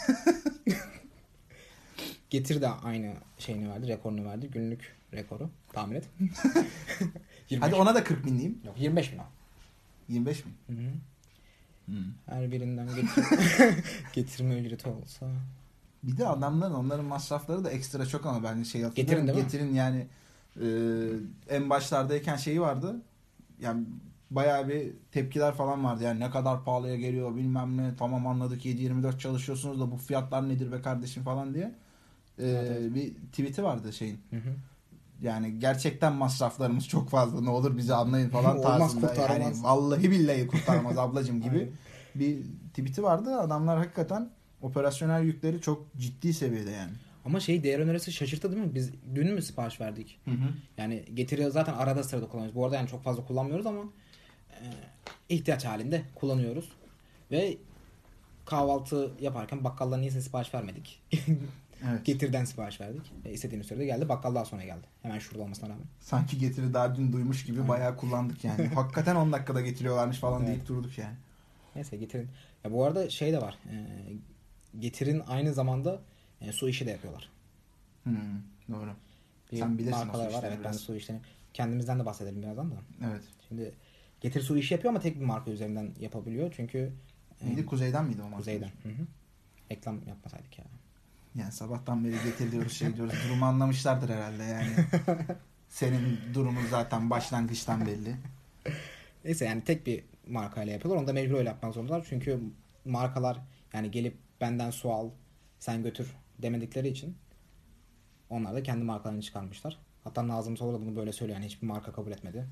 Getir 2.31 2.61
de 2.61 2.69
aynı 2.69 3.15
şeyini 3.39 3.71
verdi, 3.71 3.89
rekorunu 3.89 4.25
verdi. 4.25 4.51
Günlük 4.53 4.97
rekoru. 5.13 5.51
Tahmin 5.73 5.95
et. 5.95 6.05
25. 7.51 7.61
Hadi 7.61 7.75
ona 7.75 7.95
da 7.95 8.05
40 8.05 8.27
bin 8.27 8.33
diyeyim. 8.33 8.59
Yok 8.65 8.81
25 8.81 9.13
bin 9.13 9.19
o. 9.19 9.23
25 10.09 10.45
mi? 10.45 10.53
Hı 10.67 10.73
hı. 10.73 10.91
Hı. 11.87 12.05
Her 12.27 12.53
birinden 12.53 12.87
getir 12.87 13.25
getirme 14.13 14.59
ücreti 14.61 14.89
olsa. 14.89 15.27
Bir 16.03 16.17
de 16.17 16.29
adamların 16.29 16.75
onların 16.75 17.05
masrafları 17.05 17.65
da 17.65 17.71
ekstra 17.71 18.07
çok 18.07 18.27
ama 18.27 18.43
ben 18.43 18.63
şey 18.63 18.83
hatırlıyorum. 18.83 19.27
Getirin 19.27 19.27
değil 19.27 19.39
mi? 19.39 19.45
Getirin 19.45 19.75
yani 19.75 20.07
e, 20.61 20.67
en 21.57 21.71
başlardayken 21.71 22.37
şeyi 22.37 22.61
vardı. 22.61 22.97
Yani 23.61 23.85
bayağı 24.31 24.69
bir 24.69 24.93
tepkiler 25.13 25.55
falan 25.55 25.85
vardı. 25.85 26.05
Yani 26.05 26.21
ne 26.21 26.31
kadar 26.31 26.65
pahalıya 26.65 26.97
geliyor 26.97 27.37
bilmem 27.37 27.77
ne. 27.77 27.97
Tamam 27.99 28.27
anladık 28.27 28.65
7-24 28.65 29.19
çalışıyorsunuz 29.19 29.81
da 29.81 29.91
bu 29.91 29.97
fiyatlar 29.97 30.49
nedir 30.49 30.73
be 30.73 30.83
kardeşim 30.83 31.23
falan 31.25 31.55
diye. 31.55 31.75
E, 32.43 32.49
Evet, 32.49 32.71
evet. 32.81 32.95
Bir 32.95 33.15
tweet'i 33.15 33.63
vardı 33.65 33.93
şeyin. 33.93 34.21
Hı 34.31 34.37
hı. 34.37 34.55
yani 35.23 35.59
gerçekten 35.59 36.13
masraflarımız 36.13 36.89
çok 36.89 37.11
fazla 37.11 37.41
ne 37.41 37.51
olur 37.51 37.77
bizi 37.77 37.95
anlayın 37.95 38.29
falan 38.37 38.59
Olmaz, 38.59 38.79
tarzında. 38.79 39.07
kurtaramaz. 39.07 39.41
Yani 39.57 39.63
vallahi 39.65 40.11
billahi 40.11 40.47
kurtaramaz 40.47 40.99
ablacım 40.99 41.41
gibi 41.43 41.73
bir 42.15 42.39
tweet'i 42.69 43.03
vardı. 43.03 43.37
Adamlar 43.37 43.79
hakikaten 43.79 44.31
operasyonel 44.63 45.23
yükleri 45.25 45.61
çok 45.61 45.87
ciddi 45.99 46.33
seviyede 46.33 46.71
yani. 46.71 46.93
Ama 47.25 47.41
şey 47.41 47.63
değer 47.63 47.79
önerisi 47.79 48.13
şaşırttı 48.13 48.53
değil 48.53 48.63
mi? 48.63 48.75
Biz 48.75 48.91
dün 49.15 49.35
mü 49.35 49.43
sipariş 49.43 49.81
verdik? 49.81 50.19
Hı 50.25 50.31
hı. 50.31 50.49
Yani 50.77 51.05
getiri 51.15 51.51
zaten 51.51 51.75
arada 51.75 52.03
sırada 52.03 52.29
kullanıyoruz. 52.29 52.55
Bu 52.57 52.65
arada 52.65 52.77
yani 52.77 52.89
çok 52.89 53.03
fazla 53.05 53.25
kullanmıyoruz 53.27 53.67
ama 53.67 53.83
e, 54.51 54.65
ihtiyaç 55.29 55.65
halinde 55.65 56.03
kullanıyoruz. 56.15 56.69
Ve 57.31 57.57
kahvaltı 58.47 59.11
yaparken 59.21 59.65
bakkaldan 59.65 60.01
niyeyse 60.01 60.21
sipariş 60.21 60.55
vermedik. 60.55 61.03
Evet. 61.89 62.05
Getirden 62.07 62.45
sipariş 62.45 62.81
verdik. 62.81 63.13
E, 63.25 63.33
istediğimiz 63.33 63.67
sürede 63.67 63.85
geldi. 63.85 64.09
Bakkal 64.09 64.35
daha 64.35 64.45
sonra 64.45 64.65
geldi. 64.65 64.87
Hemen 65.03 65.19
şurada 65.19 65.43
olmasına 65.43 65.69
rağmen. 65.69 65.85
Sanki 66.01 66.39
getiri 66.39 66.75
daha 66.75 66.97
dün 66.97 67.13
duymuş 67.13 67.45
gibi 67.45 67.57
Aynen. 67.57 67.69
bayağı 67.69 67.97
kullandık 67.97 68.45
yani. 68.45 68.67
Hakikaten 68.75 69.17
10 69.17 69.33
dakikada 69.33 69.61
getiriyorlarmış 69.61 70.19
falan 70.19 70.41
Evet. 70.43 70.49
deyip 70.49 70.69
durduk 70.69 70.99
yani. 70.99 71.17
Neyse 71.75 71.97
getirin. 71.97 72.29
Ya 72.65 72.73
bu 72.73 72.85
arada 72.85 73.11
şey 73.11 73.33
de 73.33 73.41
var. 73.43 73.59
E, 73.71 73.77
getirin 74.79 75.23
aynı 75.29 75.55
zamanda 75.55 76.01
e, 76.41 76.53
su 76.53 76.69
işi 76.69 76.87
de 76.87 76.91
yapıyorlar. 76.91 77.31
Hmm, 78.05 78.17
doğru. 78.71 78.91
Bir 79.53 79.57
Sen 79.57 79.79
bilirsin 79.79 80.09
o 80.09 80.13
su 80.13 80.19
var. 80.19 80.43
Evet 80.43 80.53
ben 80.57 80.61
biraz. 80.61 80.77
su 80.81 80.97
işlerini. 80.97 81.23
Kendimizden 81.55 81.99
de 82.01 82.07
bahsedelim 82.07 82.43
birazdan 82.43 82.71
da. 82.71 82.75
Evet. 83.07 83.23
Şimdi 83.49 83.75
Getir 84.21 84.41
su 84.41 84.57
işi 84.57 84.75
yapıyor 84.75 84.93
ama 84.95 85.01
tek 85.01 85.21
bir 85.21 85.25
marka 85.25 85.51
üzerinden 85.51 85.91
yapabiliyor. 86.01 86.53
Çünkü 86.57 86.93
e, 87.41 87.47
Neydi? 87.49 87.67
Kuzeyden 87.67 88.05
miydi 88.05 88.21
o 88.23 88.25
marka? 88.25 88.37
Kuzeyden. 88.37 88.69
Hı 88.83 88.89
hı. 88.89 89.07
Reklam 89.71 90.01
yapmasaydık 90.09 90.59
ya. 90.59 90.65
Yani 90.65 90.81
sabahtan 91.51 92.05
beri 92.05 92.13
getir 92.25 92.53
diyoruz 92.53 92.73
şey 92.73 92.97
diyoruz. 92.97 93.15
Durumu 93.29 93.45
anlamışlardır 93.45 94.09
herhalde 94.09 94.43
yani. 94.43 94.73
Senin 95.69 96.19
durumun 96.35 96.67
zaten 96.71 97.11
başlangıçtan 97.11 97.87
belli. 97.87 98.17
Neyse 99.25 99.45
yani 99.45 99.65
tek 99.65 99.87
bir 99.87 100.05
markayla 100.29 100.73
yapıyorlar. 100.73 101.01
Onu 101.01 101.09
da 101.09 101.13
mecbur 101.13 101.35
öyle 101.35 101.49
yapmak 101.49 101.75
zorundalar. 101.75 102.07
Çünkü 102.09 102.41
markalar 102.85 103.39
yani 103.73 103.91
gelip 103.91 104.19
benden 104.41 104.71
su 104.71 104.93
al, 104.93 105.11
sen 105.59 105.83
götür 105.83 106.17
demedikleri 106.39 106.89
için 106.89 107.17
onlar 108.31 108.55
da 108.55 108.63
kendi 108.63 108.85
markalarını 108.85 109.23
çıkarmışlar. 109.23 109.79
Hatta 110.05 110.29
Nazım 110.29 110.57
Soğur 110.57 110.75
da 110.75 110.81
bunu 110.81 110.97
böyle 110.97 111.13
söylüyor. 111.13 111.39
Yani 111.39 111.47
hiçbir 111.47 111.67
marka 111.67 111.93
kabul 111.93 112.11
etmedi. 112.11 112.47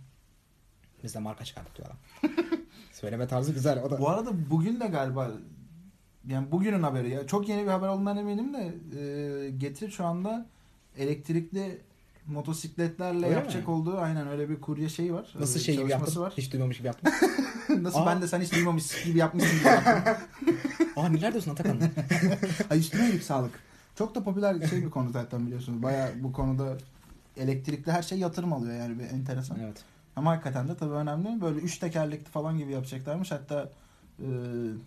Biz 1.05 1.15
de 1.15 1.19
marka 1.19 1.45
çıkarttık 1.45 1.77
diyor 1.77 1.89
adam. 1.89 2.31
Söyleme 2.93 3.27
tarzı 3.29 3.53
güzel. 3.53 3.83
O 3.83 3.91
da 3.91 3.99
Bu 3.99 4.09
arada 4.09 4.51
bugün 4.51 4.81
de 4.81 4.87
galiba 4.87 5.31
yani 6.29 6.53
bugünün 6.53 6.83
haberi 6.83 7.11
ya. 7.11 7.27
Çok 7.27 7.49
yeni 7.49 7.63
bir 7.63 7.71
haber 7.71 7.89
olduğundan 7.89 8.17
eminim 8.17 8.55
de 8.55 8.75
e, 9.01 9.51
Getir 9.51 9.91
şu 9.91 10.05
anda 10.07 10.47
elektrikli 10.99 11.79
motosikletlerle 12.27 13.27
Öyle 13.27 13.35
yapacak 13.37 13.69
mi? 13.69 13.75
olduğu 13.75 13.99
aynen 13.99 14.29
öyle 14.29 14.49
bir 14.51 14.61
kurye 14.61 14.89
şeyi 14.89 15.15
var. 15.15 15.35
nasıl 15.41 15.61
şey 15.61 15.77
gibi 15.77 15.91
yaptın? 15.91 16.21
var. 16.21 16.33
Hiç 16.37 16.53
duymamış 16.53 16.79
gibi 16.79 16.87
yaptın. 16.87 17.13
Nasıl 17.83 17.99
Aa. 17.99 18.07
ben 18.07 18.23
de 18.23 18.29
sen 18.29 18.41
hiç 18.41 18.53
duymamış 18.53 19.05
gibi 19.05 19.19
yapmışsın 19.19 19.59
gibi 19.59 19.69
yaptım. 19.69 20.15
Aa 20.97 21.09
neler 21.09 21.33
diyorsun 21.33 21.51
Atakan? 21.51 21.79
Ay 22.71 22.79
üstüne 22.79 23.09
iyilik 23.09 23.23
sağlık. 23.23 23.61
Çok 23.95 24.15
da 24.15 24.25
popüler 24.25 24.67
şey 24.69 24.85
bir 24.85 24.91
konu 24.91 25.11
zaten 25.11 25.47
biliyorsunuz. 25.47 25.83
Baya 25.83 26.11
bu 26.21 26.33
konuda 26.33 26.77
elektrikli 27.37 27.93
her 27.93 28.03
şey 28.03 28.19
yatırım 28.19 28.53
alıyor 28.53 28.77
yani 28.77 28.99
bir 28.99 29.05
enteresan. 29.05 29.59
evet. 29.65 29.77
Ama 30.17 30.31
hakikaten 30.31 30.69
de 30.69 30.77
tabii 30.77 30.93
önemli. 30.95 31.41
Böyle 31.41 31.59
üç 31.61 31.79
tekerlekli 31.79 32.31
falan 32.31 32.59
gibi 32.59 32.73
yapacaklarmış. 32.73 33.31
Hatta 33.31 33.71
e, 34.19 34.29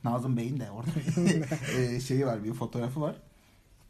Nazım 0.03 0.37
Bey'in 0.37 0.59
de 0.59 0.71
orada 0.71 0.91
e, 1.81 1.99
şeyi 1.99 2.25
var 2.25 2.43
bir 2.43 2.53
fotoğrafı 2.53 3.01
var. 3.01 3.15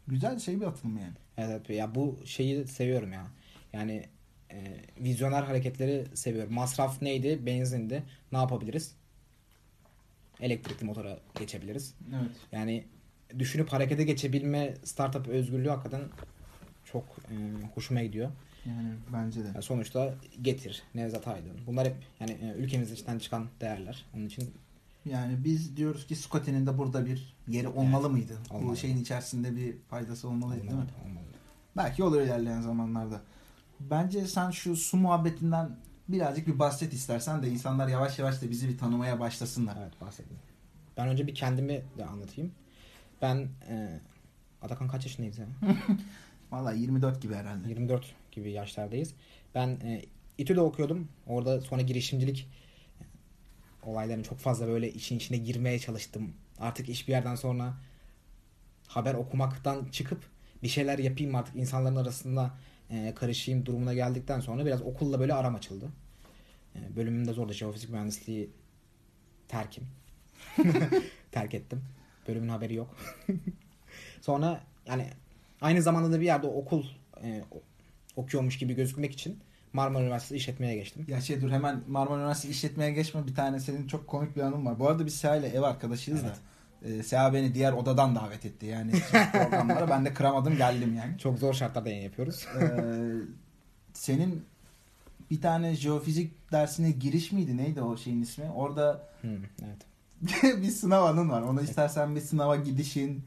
Güzel 0.08 0.38
şey 0.38 0.60
bir 0.60 0.66
atılım 0.66 0.98
yani. 0.98 1.14
Evet, 1.36 1.70
ya 1.70 1.94
bu 1.94 2.18
şeyi 2.24 2.66
seviyorum 2.66 3.12
ya. 3.12 3.26
Yani 3.72 4.04
e, 4.50 4.76
vizyoner 4.98 5.42
hareketleri 5.42 6.04
seviyorum. 6.14 6.54
Masraf 6.54 7.02
neydi? 7.02 7.46
Benzindi. 7.46 8.02
Ne 8.32 8.38
yapabiliriz? 8.38 8.94
Elektrikli 10.40 10.84
motora 10.84 11.18
geçebiliriz. 11.38 11.94
Evet. 12.10 12.36
Yani 12.52 12.84
düşünüp 13.38 13.72
harekete 13.72 14.04
geçebilme 14.04 14.74
startup 14.84 15.28
özgürlüğü 15.28 15.68
hakikaten 15.68 16.02
çok 16.84 17.04
e, 17.04 17.34
hoşuma 17.74 18.02
gidiyor. 18.02 18.30
Yani 18.66 18.94
bence 19.12 19.44
de. 19.44 19.46
Yani 19.46 19.62
sonuçta 19.62 20.14
Getir, 20.42 20.82
Nevzat 20.94 21.28
Aydın. 21.28 21.60
Bunlar 21.66 21.86
hep 21.86 21.96
yani 22.20 22.32
e, 22.32 22.52
ülkemiz 22.58 22.92
içinden 22.92 23.18
çıkan 23.18 23.48
değerler. 23.60 24.04
Onun 24.16 24.26
için 24.26 24.50
Yani 25.04 25.44
biz 25.44 25.76
diyoruz 25.76 26.06
ki 26.06 26.16
Scotty'nin 26.16 26.66
de 26.66 26.78
burada 26.78 27.06
bir 27.06 27.36
yeri 27.48 27.68
olmalı 27.68 28.10
mıydı? 28.10 28.38
Bu 28.50 28.54
olmalı. 28.54 28.76
şeyin 28.76 28.98
içerisinde 28.98 29.56
bir 29.56 29.76
faydası 29.90 30.28
olmalıydı 30.28 30.62
değil 30.62 30.72
mi? 30.72 30.78
olmalı, 30.78 31.08
olmalı. 31.08 31.24
Belki 31.76 32.04
olur 32.04 32.20
ilerleyen 32.20 32.60
zamanlarda. 32.60 33.20
Bence 33.80 34.26
sen 34.26 34.50
şu 34.50 34.76
su 34.76 34.96
muhabbetinden 34.96 35.76
birazcık 36.08 36.46
bir 36.46 36.58
bahset 36.58 36.92
istersen 36.92 37.42
de 37.42 37.48
insanlar 37.48 37.88
yavaş 37.88 38.18
yavaş 38.18 38.42
da 38.42 38.50
bizi 38.50 38.68
bir 38.68 38.78
tanımaya 38.78 39.20
başlasınlar. 39.20 39.76
Evet 39.82 40.00
bahsedeyim. 40.00 40.42
Ben 40.96 41.08
önce 41.08 41.26
bir 41.26 41.34
kendimi 41.34 41.82
de 41.98 42.04
anlatayım. 42.04 42.52
Ben 43.22 43.48
e, 43.68 44.00
Atakan 44.62 44.88
kaç 44.88 45.04
yaşındayız 45.04 45.38
ya? 45.38 45.46
Vallahi 46.50 46.80
24 46.80 47.22
gibi 47.22 47.34
herhalde. 47.34 47.68
24 47.68 48.14
gibi 48.32 48.52
yaşlardayız. 48.52 49.14
Ben 49.54 49.68
e, 49.68 50.02
İTÜ'de 50.38 50.60
okuyordum. 50.60 51.08
Orada 51.26 51.60
sonra 51.60 51.82
girişimcilik 51.82 52.48
olaylarını 53.82 54.22
çok 54.22 54.38
fazla 54.38 54.68
böyle 54.68 54.92
işin 54.92 55.16
içine 55.16 55.38
girmeye 55.38 55.78
çalıştım. 55.78 56.32
Artık 56.58 56.88
iş 56.88 57.08
bir 57.08 57.12
yerden 57.12 57.34
sonra 57.34 57.74
haber 58.88 59.14
okumaktan 59.14 59.84
çıkıp 59.92 60.24
bir 60.62 60.68
şeyler 60.68 60.98
yapayım 60.98 61.34
artık 61.34 61.56
insanların 61.56 61.96
arasında 61.96 62.54
e, 62.90 63.14
karışayım 63.14 63.66
durumuna 63.66 63.94
geldikten 63.94 64.40
sonra 64.40 64.66
biraz 64.66 64.82
okulla 64.82 65.20
böyle 65.20 65.34
aram 65.34 65.54
açıldı. 65.54 65.88
E, 66.76 66.96
bölümümde 66.96 67.32
zordu. 67.32 67.52
Jeofizik 67.52 67.90
mühendisliği 67.90 68.50
terkim. 69.48 69.84
Terk 71.32 71.54
ettim. 71.54 71.84
Bölümün 72.28 72.48
haberi 72.48 72.74
yok. 72.74 72.96
sonra 74.20 74.60
yani 74.86 75.10
aynı 75.60 75.82
zamanda 75.82 76.12
da 76.12 76.20
bir 76.20 76.26
yerde 76.26 76.46
okul 76.46 76.84
e, 77.22 77.44
okuyormuş 78.16 78.58
gibi 78.58 78.74
gözükmek 78.74 79.12
için 79.12 79.38
Marmara 79.72 80.02
Üniversitesi 80.02 80.36
işletmeye 80.36 80.74
geçtim. 80.76 81.04
Ya 81.08 81.20
şey 81.20 81.40
dur 81.40 81.50
hemen 81.50 81.80
Marmara 81.88 82.18
Üniversitesi 82.20 82.52
işletmeye 82.52 82.92
geçme 82.92 83.26
bir 83.26 83.34
tane 83.34 83.60
senin 83.60 83.86
çok 83.86 84.06
komik 84.06 84.36
bir 84.36 84.40
anım 84.40 84.66
var. 84.66 84.78
Bu 84.78 84.88
arada 84.88 85.06
biz 85.06 85.14
Seha 85.14 85.36
ile 85.36 85.46
ev 85.48 85.62
arkadaşıyız 85.62 86.20
Evet. 86.24 86.36
da. 86.36 86.88
E, 86.88 87.02
Seha 87.02 87.34
beni 87.34 87.54
diğer 87.54 87.72
odadan 87.72 88.14
davet 88.16 88.46
etti 88.46 88.66
yani 88.66 88.92
programlara. 89.32 89.88
ben 89.90 90.04
de 90.04 90.14
kıramadım 90.14 90.56
geldim 90.56 90.94
yani. 90.96 91.18
Çok 91.18 91.38
zor 91.38 91.54
şartlarda 91.54 91.88
yayın 91.88 92.02
yapıyoruz. 92.04 92.46
Ee, 92.60 92.66
senin 93.92 94.44
bir 95.30 95.40
tane 95.40 95.74
jeofizik 95.74 96.52
dersine 96.52 96.90
giriş 96.90 97.32
miydi? 97.32 97.56
Neydi 97.56 97.82
o 97.82 97.96
şeyin 97.96 98.22
ismi? 98.22 98.44
Orada 98.50 99.08
Hmm, 99.20 99.30
evet. 99.64 99.82
bir 100.62 100.70
sınav 100.70 101.04
anın 101.04 101.30
var. 101.30 101.42
Onu 101.42 101.62
istersen 101.62 102.16
bir 102.16 102.20
sınava 102.20 102.56
gidişin 102.56 103.24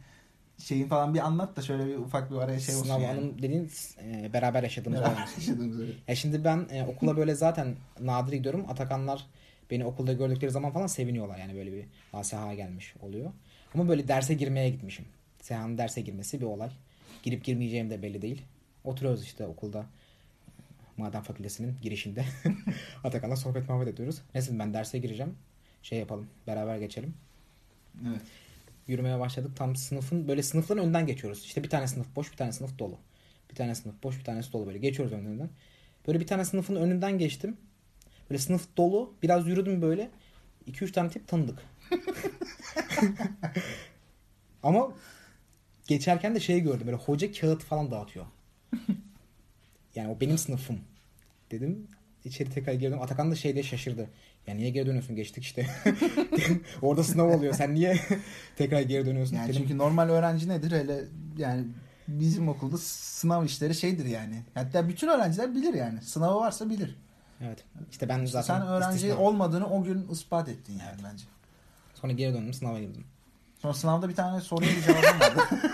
şeyin 0.58 0.88
falan 0.88 1.14
bir 1.14 1.20
anlat 1.20 1.58
da 1.58 1.62
şöyle 1.62 1.86
bir 1.86 1.96
ufak 1.96 2.32
bir 2.32 2.36
araya 2.36 2.60
şey 2.60 2.76
olsun 2.76 2.86
Sınav 2.86 3.02
yani. 3.02 3.32
dediğin 3.42 3.72
e, 4.04 4.34
beraber 4.34 4.64
yaşadığımız. 4.64 5.00
Beraber 5.02 5.28
yaşadığımız 5.36 5.80
öyle. 5.80 5.92
E 6.08 6.16
şimdi 6.16 6.44
ben 6.44 6.68
e, 6.72 6.84
okula 6.84 7.18
böyle 7.18 7.36
zaten 7.36 7.76
nadir 8.00 8.34
gidiyorum. 8.34 8.66
Atakanlar 8.70 9.26
beni 9.72 9.86
okulda 9.86 10.14
gördükleri 10.14 10.52
zaman 10.52 10.72
falan 10.72 10.88
seviniyorlar. 10.88 11.38
Yani 11.38 11.56
böyle 11.56 11.74
bir 11.74 11.86
ASH 12.14 12.32
gelmiş 12.32 12.96
oluyor. 13.02 13.32
Ama 13.74 13.88
böyle 13.88 14.08
derse 14.08 14.34
girmeye 14.34 14.70
gitmişim. 14.70 15.06
Seha'nın 15.42 15.78
derse 15.78 16.02
girmesi 16.02 16.42
bir 16.42 16.46
olay. 16.46 16.72
Girip 17.24 17.44
girmeyeceğim 17.44 17.90
de 17.90 18.02
belli 18.02 18.22
değil. 18.22 18.42
Oturuyoruz 18.84 19.24
işte 19.24 19.46
okulda. 19.46 19.86
Maden 20.98 21.22
fakültesinin 21.22 21.76
girişinde. 21.82 22.26
Atakan'la 23.04 23.36
sohbet 23.36 23.70
muhabbet 23.70 23.88
ediyoruz. 23.88 24.22
Neyse 24.34 24.60
ben 24.60 24.74
derse 24.74 25.00
gireceğim. 25.00 25.36
Şey 25.84 26.00
yapalım. 26.00 26.28
Beraber 26.48 26.78
geçelim. 26.78 27.14
Evet. 28.08 28.22
Yürümeye 28.88 29.20
başladık. 29.20 29.52
Tam 29.56 29.76
sınıfın 29.76 30.28
böyle 30.28 30.44
sınıfların 30.44 30.86
önden 30.86 31.06
geçiyoruz. 31.06 31.44
İşte 31.46 31.64
bir 31.64 31.70
tane 31.70 31.88
sınıf 31.88 32.16
boş, 32.16 32.32
bir 32.32 32.38
tane 32.38 32.52
sınıf 32.52 32.80
dolu. 32.80 32.98
Bir 33.50 33.56
tane 33.56 33.76
sınıf 33.76 34.04
boş, 34.04 34.20
bir 34.20 34.24
tanesi 34.24 34.54
dolu 34.54 34.68
böyle. 34.68 34.78
Geçiyoruz 34.78 35.14
önünden. 35.14 35.50
Böyle 36.08 36.20
bir 36.20 36.28
tane 36.28 36.46
sınıfın 36.46 36.76
önünden 36.76 37.18
geçtim. 37.18 37.58
Böyle 38.30 38.40
sınıf 38.40 38.78
dolu. 38.78 39.14
Biraz 39.24 39.48
yürüdüm 39.48 39.82
böyle. 39.82 40.10
2-3 40.68 40.92
tane 40.92 41.10
tip 41.10 41.28
tanıdık. 41.28 41.60
Ama 44.64 44.92
geçerken 45.88 46.36
de 46.36 46.40
şey 46.40 46.60
gördüm. 46.60 46.88
Böyle 46.88 46.98
hoca 46.98 47.32
kağıt 47.32 47.64
falan 47.64 47.92
dağıtıyor. 47.92 48.26
Yani 49.96 50.10
o 50.10 50.20
benim 50.20 50.38
sınıfım. 50.38 50.80
Dedim. 51.52 51.88
İçeri 52.26 52.50
tekrar 52.50 52.74
girdim. 52.74 53.02
Atakan 53.02 53.32
da 53.32 53.36
şeyde 53.36 53.64
şaşırdı. 53.64 54.10
Ya 54.48 54.56
niye 54.56 54.70
geri 54.70 54.86
dönüyorsun? 54.86 55.16
Geçtik 55.16 55.44
işte. 55.44 55.68
Orada 56.82 57.04
sınav 57.04 57.30
oluyor. 57.30 57.54
Sen 57.54 57.74
niye 57.74 58.00
tekrar 58.58 58.82
geri 58.82 59.06
dönüyorsun? 59.06 59.36
Yani 59.36 59.50
Dedim, 59.50 59.62
çünkü 59.62 59.78
normal 59.78 60.10
öğrenci 60.10 60.50
nedir? 60.50 60.72
Hele 60.72 61.04
yani 61.38 61.66
bizim 62.08 62.50
okulda 62.50 62.78
sınav 62.78 63.46
işleri 63.46 63.76
şeydir 63.76 64.06
yani. 64.06 64.44
Hatta 64.54 64.88
bütün 64.88 65.08
öğrenciler 65.08 65.56
bilir 65.56 65.74
yani. 65.74 66.02
Sınavı 66.02 66.36
varsa 66.36 66.70
bilir. 66.70 66.96
Evet. 67.42 67.64
İşte 67.92 68.10
ben 68.10 68.26
zaten 68.26 68.58
sen 68.58 68.68
öğrenci 68.68 68.96
istisna. 68.96 69.18
olmadığını 69.18 69.70
o 69.70 69.84
gün 69.84 70.08
ispat 70.12 70.50
ettin 70.50 70.74
yani 70.74 71.02
bence. 71.12 71.24
Sonra 71.96 72.14
geri 72.14 72.34
döndüm 72.34 72.54
sınava 72.54 72.80
girdim. 72.80 73.06
Sonra 73.60 73.74
sınavda 73.74 74.10
bir 74.10 74.16
tane 74.16 74.42
soruya 74.42 74.70
bir 74.72 74.82
cevabım 74.82 75.20
vardı. 75.20 75.42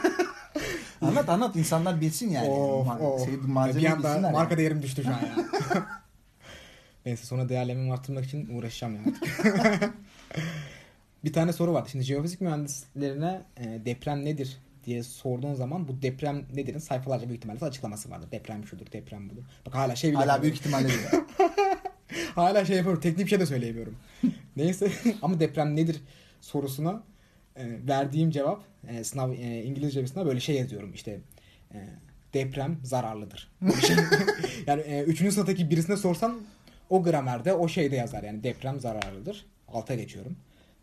Anlat 1.01 1.29
anlat 1.29 1.55
insanlar 1.55 2.01
bilsin 2.01 2.29
yani. 2.29 2.47
Of, 2.49 3.01
of. 3.01 3.25
şey, 3.25 3.37
malzemeyi 3.37 3.99
bir 3.99 4.05
anda 4.05 4.31
marka 4.31 4.39
yani. 4.39 4.57
değerim 4.57 4.81
düştü 4.81 5.03
şu 5.03 5.09
an 5.09 5.13
ya. 5.13 5.35
Neyse 7.05 7.25
sonra 7.25 7.49
değerlememi 7.49 7.93
arttırmak 7.93 8.25
için 8.25 8.57
uğraşacağım 8.57 8.95
yani. 8.95 9.15
bir 11.23 11.33
tane 11.33 11.53
soru 11.53 11.73
vardı. 11.73 11.89
Şimdi 11.91 12.05
jeofizik 12.05 12.41
mühendislerine 12.41 13.41
e, 13.57 13.85
deprem 13.85 14.25
nedir 14.25 14.57
diye 14.85 15.03
sorduğun 15.03 15.53
zaman 15.53 15.87
bu 15.87 16.01
deprem 16.01 16.45
nedir'in 16.55 16.79
sayfalarca 16.79 17.27
büyük 17.27 17.37
ihtimalle 17.37 17.65
açıklaması 17.65 18.09
vardır. 18.09 18.31
Deprem 18.31 18.65
şudur, 18.65 18.91
deprem 18.91 19.29
budur. 19.29 19.43
Bak 19.65 19.75
hala 19.75 19.95
şey 19.95 20.09
bile 20.09 20.17
Hala 20.17 20.41
büyük 20.41 20.55
ihtimalle. 20.55 20.87
Hala 22.35 22.65
şey 22.65 22.77
yapıyorum. 22.77 23.01
Teknik 23.01 23.25
bir 23.25 23.29
şey 23.29 23.39
de 23.39 23.45
söyleyemiyorum. 23.45 23.95
Neyse 24.55 24.91
ama 25.21 25.39
deprem 25.39 25.75
nedir 25.75 26.01
sorusuna 26.41 27.03
e, 27.55 27.87
verdiğim 27.87 28.31
cevap 28.31 28.63
e, 28.87 29.03
sınav 29.03 29.31
e, 29.31 29.63
İngilizce 29.63 30.01
bir 30.01 30.07
sınav 30.07 30.25
böyle 30.25 30.39
şey 30.39 30.55
yazıyorum 30.55 30.93
işte 30.93 31.19
e, 31.73 31.77
deprem 32.33 32.77
zararlıdır. 32.83 33.51
Bir 33.61 33.81
şey- 33.87 33.95
yani 34.67 34.81
e, 34.81 35.03
üçüncü 35.03 35.31
sınıftaki 35.31 35.69
birisine 35.69 35.97
sorsan 35.97 36.41
o 36.91 37.03
gramerde 37.03 37.53
o 37.53 37.67
şeyde 37.67 37.95
yazar 37.95 38.23
yani 38.23 38.43
deprem 38.43 38.79
zararlıdır. 38.79 39.45
Alta 39.67 39.95
geçiyorum. 39.95 40.35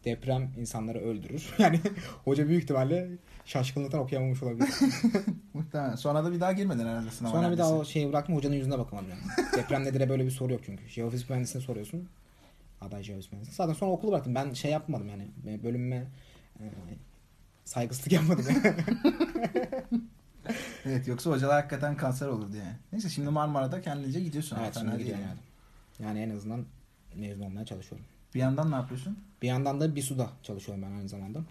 Deprem 0.05 0.51
insanları 0.59 0.99
öldürür. 0.99 1.55
Yani 1.59 1.81
hoca 2.25 2.49
büyük 2.49 2.63
ihtimalle 2.63 3.09
şaşkınlıktan 3.45 4.01
okuyamamış 4.01 4.43
olabilir. 4.43 4.69
Muhtemelen. 5.55 5.97
Sonra 5.97 6.25
da 6.25 6.33
bir 6.33 6.41
daha 6.41 6.53
girmedin 6.53 6.87
herhalde 6.87 7.11
sınava. 7.11 7.33
Sonra 7.33 7.53
bir 7.53 7.59
daha 7.59 7.69
o 7.69 7.73
neredeyse. 7.73 7.93
şeyi 7.93 8.09
bıraktım 8.09 8.37
hocanın 8.37 8.55
yüzüne 8.55 8.79
bakamadım 8.79 9.09
yani. 9.11 9.49
Deprem 9.57 9.85
nedir'e 9.85 10.09
böyle 10.09 10.25
bir 10.25 10.31
soru 10.31 10.53
yok 10.53 10.61
çünkü. 10.67 10.89
Jeofizik 10.89 11.31
mühendisine 11.31 11.63
soruyorsun. 11.63 12.09
Aday 12.81 13.03
jeofizik 13.03 13.33
mühendisi. 13.33 13.55
Zaten 13.55 13.73
sonra 13.73 13.91
okulu 13.91 14.11
bıraktım. 14.11 14.35
Ben 14.35 14.53
şey 14.53 14.71
yapmadım 14.71 15.09
yani. 15.09 15.63
Bölümüme 15.63 16.07
e, 16.61 16.65
saygısızlık 17.65 18.13
yapmadım. 18.13 18.45
Yani. 18.49 18.75
Evet 20.85 21.09
yoksa 21.09 21.31
hocalar 21.31 21.55
hakikaten 21.55 21.97
kanser 21.97 22.27
olurdu 22.27 22.57
yani. 22.57 22.77
Neyse 22.93 23.09
şimdi 23.09 23.31
Marmara'da 23.31 23.81
kendince 23.81 24.21
gidiyorsun. 24.21 24.59
evet 24.61 24.77
şimdi 24.79 24.99
gidiyorum 24.99 25.25
yani. 25.29 25.39
Yani. 25.99 26.21
En 26.21 26.31
azından 26.31 26.67
mezun 27.15 27.43
olmaya 27.43 27.67
çalışıyorum. 27.67 28.07
Bir 28.35 28.41
yandan 28.41 28.71
ne 28.71 28.75
yapıyorsun? 28.75 29.19
Bir 29.43 29.49
yandan 29.49 29.81
da 29.81 29.97
BİSU'da 29.97 30.31
çalışıyorum 30.43 30.85
ben 30.85 30.93
aynı 30.93 31.09
zamanda. 31.09 31.45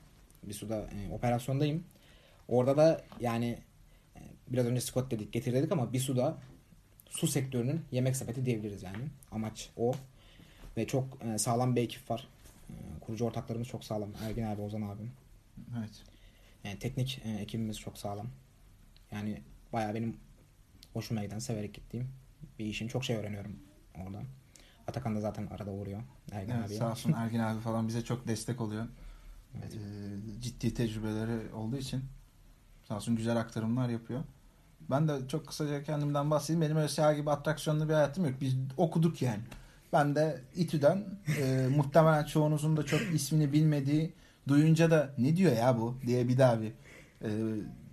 BİSU'da 0.44 0.76
e, 0.76 1.12
operasyondayım. 1.12 1.84
Orada 2.48 2.78
da 2.78 3.02
yani 3.20 3.58
e, 4.16 4.22
biraz 4.48 4.66
önce 4.66 4.82
Scott 4.82 5.12
dedik 5.12 5.34
getir 5.34 5.54
dedik 5.54 5.72
ama 5.72 5.94
BİSU'da 5.94 6.38
su 7.10 7.28
sektörünün 7.28 7.82
yemek 7.92 8.16
sepeti 8.16 8.46
diyebiliriz 8.46 8.84
yani. 8.84 9.04
Amaç 9.32 9.70
o. 9.78 9.94
Ve 10.78 10.88
çok 10.88 11.18
e, 11.26 11.38
sağlam 11.38 11.76
bir 11.76 11.82
ekip 11.82 12.12
var. 12.12 12.28
E, 12.70 12.74
kurucu 13.02 13.26
ortaklarımız 13.26 13.68
çok 13.68 13.84
sağlam. 13.84 14.10
Ergin 14.24 14.44
abi, 14.44 14.62
Ozan 14.62 14.82
abim. 14.82 15.12
Evet. 15.80 16.04
Yani 16.64 16.80
teknik 16.80 17.22
e, 17.26 17.30
ekibimiz 17.30 17.80
çok 17.80 17.98
sağlam. 17.98 18.28
Yani 19.12 19.42
bayağı 19.74 19.96
benim 19.96 20.18
hoşuma 20.94 21.24
giden, 21.24 21.40
severek 21.40 21.74
gittiğim 21.74 22.10
bir 22.60 22.66
işim. 22.66 22.88
Çok 22.88 23.06
şey 23.06 23.16
öğreniyorum 23.16 23.60
orada. 24.06 24.22
Atakan 24.88 25.16
da 25.16 25.22
zaten 25.22 25.48
arada 25.48 25.72
uğruyor. 25.72 26.02
Ergin 26.32 26.52
Evet, 26.54 26.66
abiye. 26.66 26.80
sağ 26.80 26.92
olsun 26.92 27.14
Ergin 27.14 27.40
abi 27.40 27.60
falan 27.60 27.88
bize 27.88 28.04
çok 28.04 28.28
destek 28.28 28.62
oluyor. 28.62 28.86
Evet. 29.58 29.76
Ee, 29.76 30.42
ciddi 30.42 30.74
tecrübeleri 30.74 31.54
olduğu 31.54 31.78
için 31.78 32.04
sağ 32.88 32.96
olsun 32.96 33.16
güzel 33.16 33.38
aktarımlar 33.38 33.90
yapıyor. 33.90 34.24
Ben 34.90 35.08
de 35.08 35.28
çok 35.28 35.48
kısaca 35.48 35.84
kendimden 35.84 36.32
bahsedeyim. 36.32 36.62
Benim 36.62 36.78
öyle 36.78 36.88
seyahat 36.88 37.16
gibi 37.18 37.32
atraksiyonlu 37.32 37.90
bir 37.90 37.94
hayatım 37.94 38.26
yok. 38.26 38.34
Biz 38.42 38.56
okuduk 38.78 39.22
yani. 39.22 39.40
Ben 39.94 40.16
de 40.16 40.42
İTÜ'den 40.56 41.06
e, 41.42 41.68
muhtemelen 41.76 42.24
çoğunuzun 42.26 42.78
da 42.78 42.86
çok 42.86 43.02
ismini 43.14 43.54
bilmediği 43.54 44.14
duyunca 44.48 44.92
da 44.92 45.14
ne 45.18 45.36
diyor 45.38 45.52
ya 45.58 45.78
bu 45.78 45.98
diye 46.06 46.28
bir 46.28 46.38
daha 46.38 46.62
bir 46.62 46.72
e, 47.22 47.30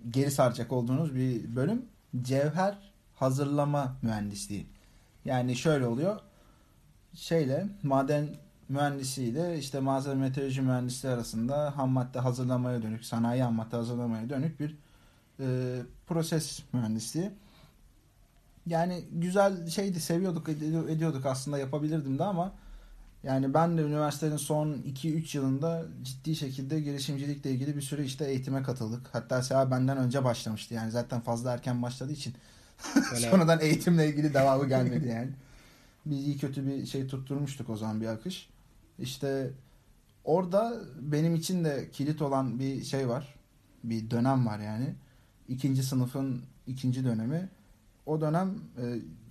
geri 0.09 0.31
saracak 0.31 0.71
olduğunuz 0.71 1.15
bir 1.15 1.55
bölüm. 1.55 1.85
Cevher 2.21 2.77
hazırlama 3.15 3.97
mühendisliği. 4.01 4.67
Yani 5.25 5.55
şöyle 5.55 5.85
oluyor. 5.87 6.19
Şeyle 7.13 7.67
maden 7.83 8.27
mühendisiyle 8.69 9.59
işte 9.59 9.79
malzeme 9.79 10.15
meteoroloji 10.15 10.61
mühendisliği 10.61 11.13
arasında 11.13 11.77
ham 11.77 11.89
madde 11.89 12.19
hazırlamaya 12.19 12.81
dönük, 12.81 13.05
sanayi 13.05 13.43
ham 13.43 13.53
madde 13.55 13.75
hazırlamaya 13.75 14.29
dönük 14.29 14.59
bir 14.59 14.77
e, 15.39 15.45
proses 16.07 16.59
mühendisliği. 16.73 17.31
Yani 18.67 19.03
güzel 19.11 19.67
şeydi, 19.67 19.99
seviyorduk, 19.99 20.47
ed- 20.47 20.91
ediyorduk 20.91 21.25
aslında 21.25 21.57
yapabilirdim 21.57 22.19
de 22.19 22.23
ama 22.23 22.53
yani 23.23 23.53
ben 23.53 23.77
de 23.77 23.81
üniversitenin 23.81 24.37
son 24.37 24.73
2-3 24.73 25.37
yılında 25.37 25.85
ciddi 26.03 26.35
şekilde 26.35 26.81
girişimcilikle 26.81 27.51
ilgili 27.51 27.75
bir 27.75 27.81
sürü 27.81 28.03
işte 28.05 28.25
eğitime 28.25 28.63
katıldık. 28.63 29.09
Hatta 29.11 29.41
Seha 29.43 29.71
benden 29.71 29.97
önce 29.97 30.23
başlamıştı 30.23 30.73
yani 30.73 30.91
zaten 30.91 31.21
fazla 31.21 31.51
erken 31.51 31.81
başladığı 31.81 32.11
için 32.11 32.33
Böyle 32.95 33.29
sonradan 33.29 33.59
eğitimle 33.61 34.09
ilgili 34.09 34.33
devamı 34.33 34.67
gelmedi 34.67 35.07
yani. 35.07 35.29
Biz 36.05 36.27
iyi 36.27 36.37
kötü 36.37 36.67
bir 36.67 36.85
şey 36.85 37.07
tutturmuştuk 37.07 37.69
o 37.69 37.77
zaman 37.77 38.01
bir 38.01 38.07
akış. 38.07 38.49
İşte 38.99 39.51
orada 40.23 40.81
benim 41.01 41.35
için 41.35 41.65
de 41.65 41.89
kilit 41.91 42.21
olan 42.21 42.59
bir 42.59 42.83
şey 42.83 43.09
var. 43.09 43.35
Bir 43.83 44.09
dönem 44.09 44.45
var 44.45 44.59
yani. 44.59 44.95
İkinci 45.47 45.83
sınıfın 45.83 46.41
ikinci 46.67 47.05
dönemi. 47.05 47.49
O 48.05 48.21
dönem 48.21 48.55
e, 48.77 48.83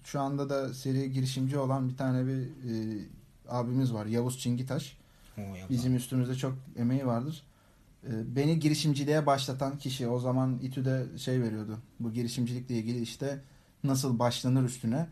şu 0.04 0.20
anda 0.20 0.50
da 0.50 0.74
seri 0.74 1.12
girişimci 1.12 1.58
olan 1.58 1.88
bir 1.88 1.96
tane 1.96 2.26
bir 2.26 2.40
e, 2.40 3.04
abimiz 3.48 3.94
var. 3.94 4.06
Yavuz 4.06 4.38
Çingitaş. 4.38 4.96
O. 5.38 5.42
Bizim 5.70 5.96
üstümüzde 5.96 6.34
çok 6.34 6.54
emeği 6.76 7.06
vardır. 7.06 7.42
Ee, 8.06 8.36
Beni 8.36 8.58
girişimciliğe 8.58 9.26
başlatan 9.26 9.78
kişi 9.78 10.08
o 10.08 10.18
zaman 10.18 10.58
İTÜ'de 10.62 11.18
şey 11.18 11.42
veriyordu. 11.42 11.78
Bu 12.00 12.12
girişimcilikle 12.12 12.74
ilgili 12.74 13.00
işte 13.00 13.40
nasıl 13.84 14.18
başlanır 14.18 14.64
üstüne 14.64 15.06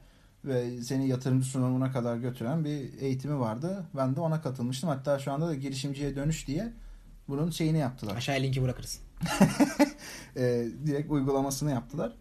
ve 0.44 0.83
seni 0.83 1.09
yatırımcı 1.09 1.46
sunumuna 1.46 1.92
kadar 1.92 2.16
götüren 2.16 2.64
bir 2.64 3.00
eğitimi 3.00 3.38
vardı. 3.38 3.87
Ben 3.96 4.16
de 4.16 4.20
ona 4.20 4.42
katılmıştım. 4.42 4.90
Hatta 4.90 5.18
şu 5.18 5.33
anda 5.33 5.48
da 5.48 5.55
girişimciye 5.55 6.16
dönüş 6.16 6.46
diye 6.46 6.72
bunun 7.28 7.50
şeyini 7.50 7.78
yaptılar. 7.78 8.16
Aşağıya 8.16 8.42
linki 8.42 8.62
bırakırız. 8.62 9.00
Ee, 10.37 10.66
direkt 10.87 11.11
uygulamasını 11.11 11.70
yaptılar. 11.70 12.12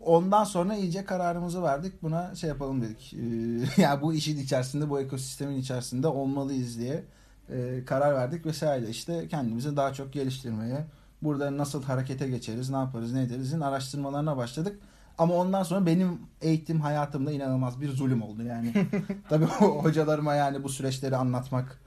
Ondan 0.00 0.44
sonra 0.44 0.76
iyice 0.76 1.04
kararımızı 1.04 1.62
verdik. 1.62 2.02
Buna 2.02 2.34
şey 2.34 2.48
yapalım 2.48 2.82
dedik. 2.82 3.14
Ee, 3.14 3.82
ya 3.82 4.02
bu 4.02 4.14
işin 4.14 4.38
içerisinde, 4.38 4.90
bu 4.90 5.00
ekosistemin 5.00 5.56
içerisinde 5.56 6.08
olmalıyız 6.08 6.78
diye 6.78 7.04
e, 7.50 7.84
karar 7.84 8.14
verdik 8.14 8.46
vesaire. 8.46 8.88
İşte 8.88 9.28
kendimizi 9.28 9.76
daha 9.76 9.92
çok 9.92 10.12
geliştirmeye, 10.12 10.84
burada 11.22 11.58
nasıl 11.58 11.82
harekete 11.82 12.28
geçeriz, 12.28 12.70
ne 12.70 12.76
yaparız, 12.76 13.12
ne 13.12 13.22
ederizin 13.22 13.60
araştırmalarına 13.60 14.36
başladık. 14.36 14.78
Ama 15.18 15.34
ondan 15.34 15.62
sonra 15.62 15.86
benim 15.86 16.20
eğitim 16.42 16.80
hayatımda 16.80 17.32
inanılmaz 17.32 17.80
bir 17.80 17.88
zulüm 17.88 18.22
oldu 18.22 18.42
yani. 18.42 18.72
Tabii 19.28 19.44
o 19.44 19.84
hocalarıma 19.84 20.34
yani 20.34 20.64
bu 20.64 20.68
süreçleri 20.68 21.16
anlatmak, 21.16 21.80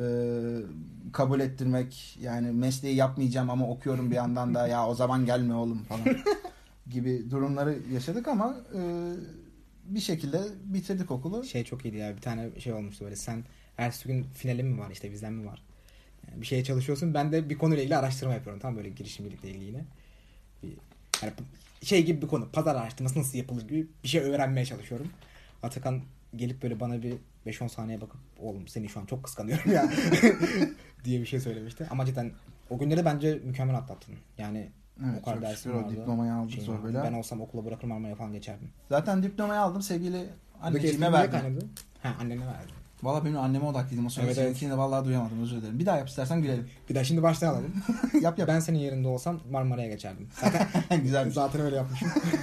e, 0.00 0.04
kabul 1.12 1.40
ettirmek, 1.40 2.18
yani 2.20 2.52
mesleği 2.52 2.96
yapmayacağım 2.96 3.50
ama 3.50 3.68
okuyorum 3.68 4.10
bir 4.10 4.16
yandan 4.16 4.54
da 4.54 4.66
ya 4.66 4.86
o 4.88 4.94
zaman 4.94 5.26
gelme 5.26 5.54
oğlum 5.54 5.84
falan 5.84 6.00
gibi 6.90 7.30
durumları 7.30 7.78
yaşadık 7.92 8.28
ama 8.28 8.56
e, 8.74 9.12
bir 9.84 10.00
şekilde 10.00 10.40
bitirdik 10.64 11.10
okulu. 11.10 11.44
Şey 11.44 11.64
çok 11.64 11.84
iyiydi 11.84 11.96
ya. 11.96 12.16
Bir 12.16 12.20
tane 12.20 12.60
şey 12.60 12.72
olmuştu 12.72 13.04
böyle. 13.04 13.16
Sen 13.16 13.44
ertesi 13.78 14.08
gün 14.08 14.24
finalin 14.34 14.66
mi 14.66 14.78
var 14.78 14.90
işte 14.90 15.12
bizden 15.12 15.32
mi 15.32 15.46
var? 15.46 15.62
Yani 16.28 16.40
bir 16.40 16.46
şeye 16.46 16.64
çalışıyorsun. 16.64 17.14
Ben 17.14 17.32
de 17.32 17.50
bir 17.50 17.58
konuyla 17.58 17.82
ilgili 17.82 17.96
araştırma 17.96 18.34
yapıyorum. 18.34 18.60
Tam 18.60 18.76
böyle 18.76 18.88
girişimcilikle 18.88 19.50
ilgili 19.50 19.64
yine. 19.64 19.84
Bir, 20.62 20.72
yani 21.22 21.32
şey 21.82 22.04
gibi 22.04 22.22
bir 22.22 22.28
konu. 22.28 22.48
Pazar 22.50 22.74
araştırması 22.76 23.18
nasıl 23.18 23.38
yapılır 23.38 23.68
gibi 23.68 23.86
bir 24.04 24.08
şey 24.08 24.20
öğrenmeye 24.20 24.66
çalışıyorum. 24.66 25.08
Atakan 25.62 26.02
gelip 26.36 26.62
böyle 26.62 26.80
bana 26.80 27.02
bir 27.02 27.14
5-10 27.46 27.68
saniye 27.68 28.00
bakıp 28.00 28.20
oğlum 28.38 28.68
seni 28.68 28.88
şu 28.88 29.00
an 29.00 29.06
çok 29.06 29.24
kıskanıyorum 29.24 29.72
ya 29.72 29.92
diye 31.04 31.20
bir 31.20 31.26
şey 31.26 31.40
söylemişti. 31.40 31.86
Ama 31.90 32.06
cidden 32.06 32.32
o 32.70 32.78
günleri 32.78 33.04
bence 33.04 33.40
mükemmel 33.44 33.76
atlattın. 33.76 34.14
Yani 34.38 34.70
Evet, 35.04 35.18
o 35.20 35.24
kadar 35.24 35.42
dersim 35.42 35.74
vardı. 35.74 35.90
diplomayı 35.90 36.32
aldık 36.32 36.50
Şeyim 36.50 36.66
zor 36.66 36.84
bela. 36.84 37.04
Ben 37.04 37.12
olsam 37.12 37.40
okula 37.40 37.64
bırakır 37.64 37.86
Marmara'ya 37.86 38.16
falan 38.16 38.32
geçerdim. 38.32 38.70
Zaten 38.88 39.22
diplomayı 39.22 39.60
aldım 39.60 39.82
sevgili 39.82 40.26
anneciğime 40.62 41.12
verdim. 41.12 41.70
Ha 42.02 42.16
annene 42.20 42.46
verdim. 42.46 42.74
Valla 43.02 43.24
benim 43.24 43.38
anneme 43.38 43.64
odaklıydım 43.64 44.06
o 44.06 44.10
sırada. 44.10 44.26
Evet, 44.26 44.38
evet. 44.38 44.48
Seninkini 44.48 44.70
de 44.70 44.78
vallahi 44.78 45.04
duyamadım 45.04 45.42
özür 45.42 45.56
dilerim. 45.56 45.78
Bir 45.78 45.86
daha 45.86 45.98
yap 45.98 46.08
istersen 46.08 46.42
gülelim. 46.42 46.68
Bir 46.90 46.94
daha 46.94 47.04
şimdi 47.04 47.22
baştan 47.22 47.48
alalım. 47.48 47.72
yap 48.22 48.38
yap. 48.38 48.48
Ben 48.48 48.60
senin 48.60 48.78
yerinde 48.78 49.08
olsam 49.08 49.40
Marmara'ya 49.50 49.88
geçerdim. 49.88 50.28
Zaten 50.40 50.68
Güzel. 51.02 51.30
zaten 51.30 51.60
öyle 51.60 51.76
yapmışım. 51.76 52.08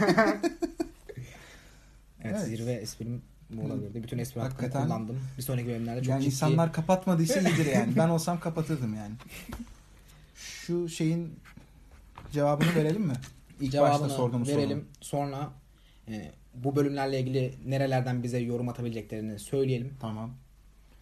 evet, 2.21 2.35
Evet. 2.35 2.41
zirve 2.41 2.71
esprim 2.71 3.21
bu 3.49 3.65
olabilirdi. 3.65 4.03
Bütün 4.03 4.17
espri 4.17 4.41
Hakikaten. 4.41 4.83
kullandım. 4.83 5.19
Bir 5.37 5.43
sonraki 5.43 5.67
bölümlerde 5.67 6.01
çok 6.01 6.09
yani 6.09 6.21
ciddi... 6.21 6.31
insanlar 6.33 6.73
kapatmadıysa 6.73 7.39
iyidir 7.39 7.65
yani. 7.65 7.95
Ben 7.97 8.09
olsam 8.09 8.39
kapatırdım 8.39 8.95
yani. 8.95 9.13
Şu 10.35 10.89
şeyin 10.89 11.39
cevabını 12.31 12.75
verelim 12.75 13.01
mi? 13.01 13.13
İlk 13.61 13.61
başta 13.61 13.71
cevabını 13.71 14.09
sorduğumuz 14.09 14.49
verelim. 14.49 14.85
Sonra 15.01 15.49
e, 16.07 16.31
bu 16.55 16.75
bölümlerle 16.75 17.19
ilgili 17.19 17.53
nerelerden 17.65 18.23
bize 18.23 18.39
yorum 18.39 18.69
atabileceklerini 18.69 19.39
söyleyelim. 19.39 19.93
Tamam. 19.99 20.31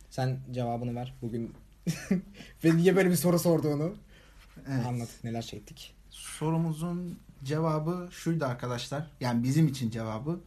Sen 0.10 0.40
cevabını 0.52 0.96
ver 0.96 1.14
bugün. 1.22 1.54
Ve 2.64 2.78
niye 2.78 2.96
böyle 2.96 3.10
bir 3.10 3.16
soru 3.16 3.40
sorduğunu 3.40 3.96
Evet. 4.68 4.86
anlat. 4.86 5.10
Neler 5.24 5.42
çektik. 5.42 5.96
sorumuzun 6.10 7.20
cevabı 7.44 8.08
şuydu 8.12 8.46
arkadaşlar. 8.46 9.12
Yani 9.20 9.44
bizim 9.44 9.68
için 9.68 9.90
cevabı 9.90 10.40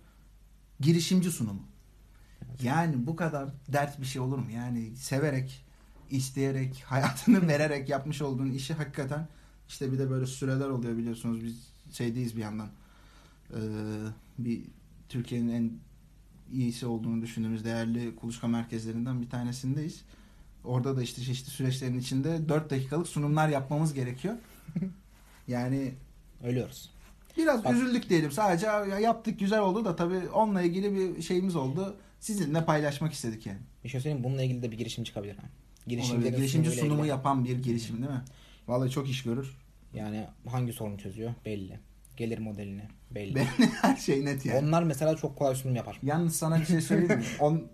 girişimci 0.80 1.30
sunumu. 1.30 1.62
Yani 2.62 3.06
bu 3.06 3.16
kadar 3.16 3.48
dert 3.68 4.00
bir 4.00 4.06
şey 4.06 4.22
olur 4.22 4.38
mu? 4.38 4.50
Yani 4.50 4.96
severek, 4.96 5.64
isteyerek, 6.10 6.82
hayatını 6.86 7.48
vererek 7.48 7.88
yapmış 7.88 8.22
olduğun 8.22 8.50
işi 8.50 8.74
hakikaten 8.74 9.28
işte 9.68 9.92
bir 9.92 9.98
de 9.98 10.10
böyle 10.10 10.26
süreler 10.26 10.68
oluyor 10.68 10.96
biliyorsunuz. 10.96 11.44
Biz 11.44 11.68
şeydeyiz 11.92 12.36
bir 12.36 12.40
yandan. 12.40 12.68
Ee, 13.50 13.58
bir 14.38 14.62
Türkiye'nin 15.08 15.48
en 15.48 15.72
iyisi 16.52 16.86
olduğunu 16.86 17.22
düşündüğümüz 17.22 17.64
değerli 17.64 18.16
kuluçka 18.16 18.48
merkezlerinden 18.48 19.22
bir 19.22 19.30
tanesindeyiz. 19.30 20.02
Orada 20.64 20.96
da 20.96 21.02
işte 21.02 21.22
çeşitli 21.22 21.50
süreçlerin 21.50 21.98
içinde 21.98 22.48
4 22.48 22.70
dakikalık 22.70 23.08
sunumlar 23.08 23.48
yapmamız 23.48 23.94
gerekiyor. 23.94 24.34
Yani 25.48 25.94
Ölüyoruz. 26.44 26.90
biraz 27.36 27.64
Bak- 27.64 27.74
üzüldük 27.74 28.10
diyelim. 28.10 28.32
Sadece 28.32 28.66
ya 28.66 28.98
yaptık 28.98 29.38
güzel 29.40 29.60
oldu 29.60 29.84
da 29.84 29.96
tabii 29.96 30.28
onunla 30.28 30.62
ilgili 30.62 30.94
bir 30.94 31.22
şeyimiz 31.22 31.56
oldu. 31.56 31.96
Sizinle 32.20 32.64
paylaşmak 32.64 33.12
istedik 33.12 33.46
yani. 33.46 33.58
Bir 33.84 33.88
şey 33.88 34.00
söyleyeyim 34.00 34.24
bununla 34.24 34.42
ilgili 34.42 34.62
de 34.62 34.70
bir 34.72 34.78
girişim 34.78 35.04
çıkabilir. 35.04 35.36
Ha. 35.36 35.42
Girişimci 35.86 36.30
sunumuyla 36.50 36.72
sunumu 36.72 36.94
ilgili. 36.94 37.08
yapan 37.08 37.44
bir 37.44 37.58
girişim 37.58 37.96
değil 37.96 38.10
mi? 38.10 38.22
Vallahi 38.68 38.90
çok 38.90 39.08
iş 39.08 39.22
görür. 39.22 39.56
Yani 39.94 40.26
hangi 40.48 40.72
sorunu 40.72 40.98
çözüyor 40.98 41.34
belli. 41.44 41.80
Gelir 42.20 42.38
modelini 42.38 42.82
belli. 43.10 43.34
Ben 43.34 43.44
her 43.66 43.96
şey 43.96 44.24
net 44.24 44.46
yani. 44.46 44.58
Onlar 44.58 44.82
mesela 44.82 45.16
çok 45.16 45.36
kolay 45.36 45.54
sunum 45.54 45.76
yapar. 45.76 45.98
Yalnız 46.02 46.36
sana 46.36 46.60
bir 46.60 46.64
şey 46.64 46.80
söyleyeyim 46.80 47.18
mi? 47.18 47.24
On, 47.40 47.68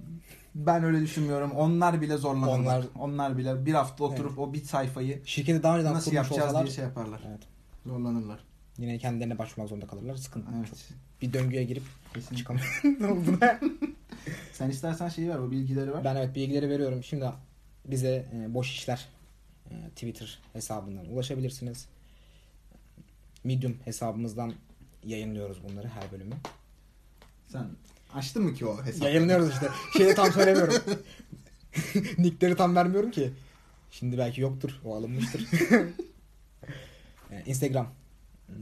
ben 0.54 0.85
öyle 0.85 1.00
düşünmüyorum. 1.00 1.50
Onlar 1.50 2.00
bile 2.00 2.16
zorlanırlar. 2.16 2.56
Onlar, 2.59 2.87
Onlar- 2.98 3.38
bile 3.38 3.66
bir 3.66 3.74
hafta 3.74 4.04
oturup 4.04 4.38
o 4.38 4.52
bir 4.52 4.64
sayfayı 4.64 5.22
Şirketi 5.24 5.62
daha 5.62 5.76
önceden 5.76 5.94
nasıl 5.94 6.12
yapacağız 6.12 6.42
olsalar 6.42 6.66
diye 6.66 6.74
şey 6.74 6.85
yaparlar. 6.85 7.20
evet, 7.28 7.40
Zorlanırlar. 7.87 8.38
yine 8.78 8.98
kendilerine 8.98 9.38
başvurmak 9.38 9.68
zorunda 9.68 9.87
kalırlar. 9.87 10.16
Sıkıntı. 10.16 10.46
Evet. 10.59 10.68
Çok, 10.68 10.78
bir 11.22 11.32
döngüye 11.32 11.64
girip 11.64 11.82
Kesinlikle. 12.14 12.37
çıkamıyor. 12.37 12.80
ne 13.00 13.06
oldu 13.06 13.38
ne? 13.40 13.61
Sen 14.52 14.70
istersen 14.70 15.09
şeyi 15.09 15.28
ver, 15.28 15.38
o 15.38 15.50
bilgileri 15.50 15.92
ver. 15.94 16.04
Ben 16.04 16.16
evet 16.16 16.35
bilgileri 16.35 16.70
veriyorum. 16.70 17.04
Şimdi 17.04 17.26
bize 17.85 18.26
e, 18.35 18.54
boş 18.54 18.70
işler 18.72 19.09
e, 19.70 19.74
Twitter 19.88 20.38
hesabından 20.52 21.06
ulaşabilirsiniz. 21.06 21.87
Medium 23.44 23.77
hesabımızdan 23.85 24.53
yayınlıyoruz 25.05 25.64
bunları 25.64 25.88
her 25.88 26.12
bölümü. 26.12 26.35
Sen 27.49 27.66
açtın 28.14 28.42
mı 28.42 28.55
ki 28.55 28.66
o 28.66 28.85
hesabı? 28.85 29.05
Yayınlıyoruz 29.05 29.51
işte. 29.51 29.68
Şeyi 29.99 30.14
tam 30.14 30.33
söylemiyorum. 30.33 30.75
Nickleri 32.18 32.57
tam 32.57 32.77
vermiyorum 32.77 33.11
ki. 33.11 33.33
Şimdi 33.90 34.18
belki 34.18 34.40
yoktur. 34.40 34.81
O 34.85 34.96
alınmıştır. 34.96 35.49
E, 37.31 37.42
Instagram 37.46 37.88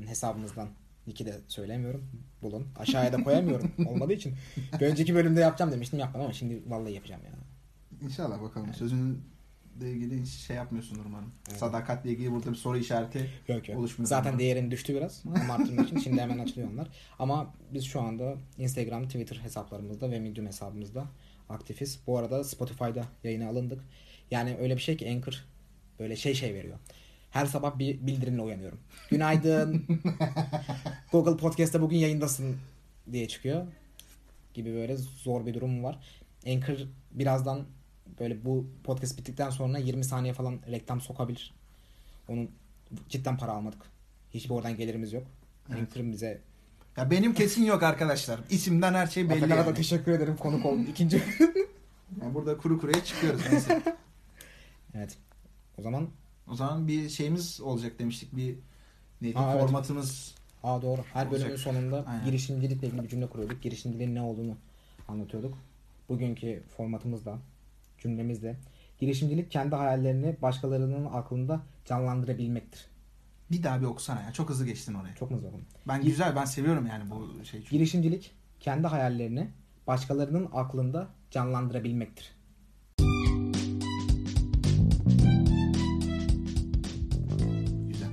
hesabımızdan 0.07 0.69
Nick'i 1.07 1.27
de 1.27 1.41
söylemiyorum. 1.49 2.05
Bulun. 2.43 2.67
Aşağıya 2.79 3.13
da 3.13 3.25
koyamıyorum. 3.25 3.73
Olmadığı 3.87 4.13
için. 4.13 4.35
Bir 4.81 4.87
önceki 4.87 5.15
bölümde 5.15 5.41
yapacağım 5.41 5.73
demiştim 5.73 5.99
yapmam 5.99 6.23
ama 6.23 6.33
şimdi 6.33 6.63
vallahi 6.67 6.93
yapacağım 6.93 7.21
ya. 7.25 7.33
İnşallah 8.07 8.43
bakalım. 8.43 8.67
Evet. 8.67 8.77
Sözünle 8.77 9.15
ilgili 9.81 10.23
hiç 10.23 10.31
şey 10.31 10.57
yapmıyorsundur 10.57 11.05
umarım. 11.05 11.33
Evet. 11.49 11.59
Sadakatle 11.59 12.11
ilgili 12.11 12.33
burada 12.33 12.51
bir 12.51 12.57
soru 12.57 12.79
işareti. 12.79 13.31
Yok 13.49 13.69
yok. 13.69 13.79
Oluşmuyor 13.79 14.09
Zaten 14.09 14.31
ama. 14.31 14.39
değerini 14.39 14.71
düştü 14.71 14.95
biraz. 14.95 15.23
Ama 15.25 15.55
arttırmak 15.55 15.87
için 15.87 15.99
şimdi 15.99 16.21
hemen 16.21 16.39
açılıyor 16.39 16.73
onlar. 16.73 16.89
Ama 17.19 17.55
biz 17.75 17.85
şu 17.85 18.01
anda 18.01 18.35
Instagram, 18.59 19.05
Twitter 19.05 19.37
hesaplarımızda 19.37 20.11
ve 20.11 20.21
Medium 20.21 20.47
hesabımızda 20.47 21.05
aktifiz. 21.49 22.01
Bu 22.07 22.19
arada 22.19 22.45
Spotify'da 22.45 23.05
yayına 23.25 23.49
alındık. 23.49 23.81
Yani 24.31 24.57
öyle 24.61 24.77
bir 24.77 24.83
şey 24.83 24.97
ki 24.97 25.11
Anchor 25.11 25.45
böyle 25.99 26.17
şey 26.17 26.35
şey 26.35 26.55
veriyor. 26.55 26.79
Her 27.31 27.47
sabah 27.47 27.79
bir 27.79 28.07
bildirimle 28.07 28.43
uyanıyorum. 28.43 28.79
Günaydın. 29.11 29.87
Google 31.13 31.37
Podcast'ta 31.37 31.81
bugün 31.83 31.97
yayındasın 31.97 32.57
diye 33.13 33.29
çıkıyor. 33.29 33.67
Gibi 34.55 34.75
böyle 34.75 34.97
zor 34.97 35.47
bir 35.47 35.55
durum 35.55 35.85
var. 35.85 35.99
Anchor 36.47 36.77
birazdan 37.13 37.67
böyle 38.21 38.45
bu 38.45 38.67
podcast 38.85 39.19
bittikten 39.19 39.51
sonra 39.51 39.79
20 39.79 40.05
saniye 40.05 40.33
falan 40.35 40.61
reklam 40.71 41.01
sokabilir. 41.01 41.55
Onun 42.29 42.51
cidden 43.09 43.37
para 43.39 43.53
almadık. 43.53 43.83
Hiçbir 44.35 44.51
oradan 44.51 44.77
gelirimiz 44.77 45.13
yok. 45.13 45.27
Evet. 45.71 45.81
Anchor'ın 45.81 46.13
bize 46.13 46.41
Ya 46.97 47.11
benim 47.11 47.35
kesin 47.35 47.65
yok 47.65 47.83
arkadaşlar. 47.83 48.41
İsimden 48.51 48.95
her 48.95 49.07
şey 49.07 49.29
belli 49.31 49.39
Atakan'a 49.39 49.63
da 49.63 49.67
yani. 49.67 49.75
teşekkür 49.77 50.13
ederim 50.13 50.37
konuk 50.37 50.67
oldun. 50.67 50.87
İkinci. 50.91 51.23
Yani 52.23 52.35
burada 52.35 52.57
kuru 52.57 52.81
kuruya 52.81 53.05
çıkıyoruz. 53.05 53.41
Neyse. 53.53 53.83
evet. 54.95 55.17
O 55.79 55.83
zaman 55.83 56.09
o 56.49 56.55
zaman 56.55 56.89
bir 56.89 57.09
şeyimiz 57.09 57.61
olacak 57.61 57.99
demiştik. 57.99 58.37
Bir 58.37 58.57
neydi? 59.21 59.39
Aa, 59.39 59.53
evet. 59.53 59.63
Formatımız. 59.63 60.35
aa 60.63 60.83
doğru. 60.83 61.01
Her 61.13 61.31
bölümün 61.31 61.51
Olacak. 61.51 61.61
sonunda 61.65 62.05
Aynen. 62.07 62.25
girişimcilikle 62.25 62.87
ilgili 62.87 63.03
bir 63.03 63.09
cümle 63.09 63.27
kuruyorduk. 63.27 63.63
Girişimciliğin 63.63 64.15
ne 64.15 64.21
olduğunu 64.23 64.57
anlatıyorduk. 65.09 65.59
Bugünkü 66.09 66.63
formatımızda 66.77 67.39
cümlemizde 68.05 68.57
girişimcilik 68.99 69.51
kendi 69.51 69.75
hayallerini 69.75 70.37
başkalarının 70.43 71.05
aklında 71.13 71.63
canlandırabilmektir. 71.85 72.87
Bir 73.51 73.63
daha 73.63 73.81
bir 73.81 73.87
okusana 73.87 74.23
ya. 74.23 74.33
Çok 74.33 74.49
hızlı 74.49 74.67
geçtin 74.67 74.95
oraya. 74.95 75.15
Çok 75.15 75.31
mu 75.31 75.41
zor? 75.41 75.49
Ben 75.89 76.03
güzel. 76.03 76.37
Ben 76.37 76.45
seviyorum 76.45 76.87
yani 76.87 77.11
bu 77.11 77.45
şey. 77.45 77.65
Girişimcilik 77.71 78.35
kendi 78.61 78.87
hayallerini 78.87 79.51
başkalarının 79.87 80.49
aklında 80.53 81.09
canlandırabilmektir. 81.31 82.37
Güzel. 87.89 88.11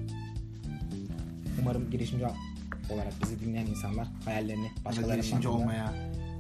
Umarım 1.62 1.91
girişimci 1.91 2.25
olarak 2.89 3.13
bizi 3.23 3.39
dinleyen 3.39 3.65
insanlar 3.65 4.08
hayallerini 4.25 4.71
başkalarının 4.86 5.15
girişimci 5.15 5.47
aklında 5.47 5.63
olmaya 5.63 5.93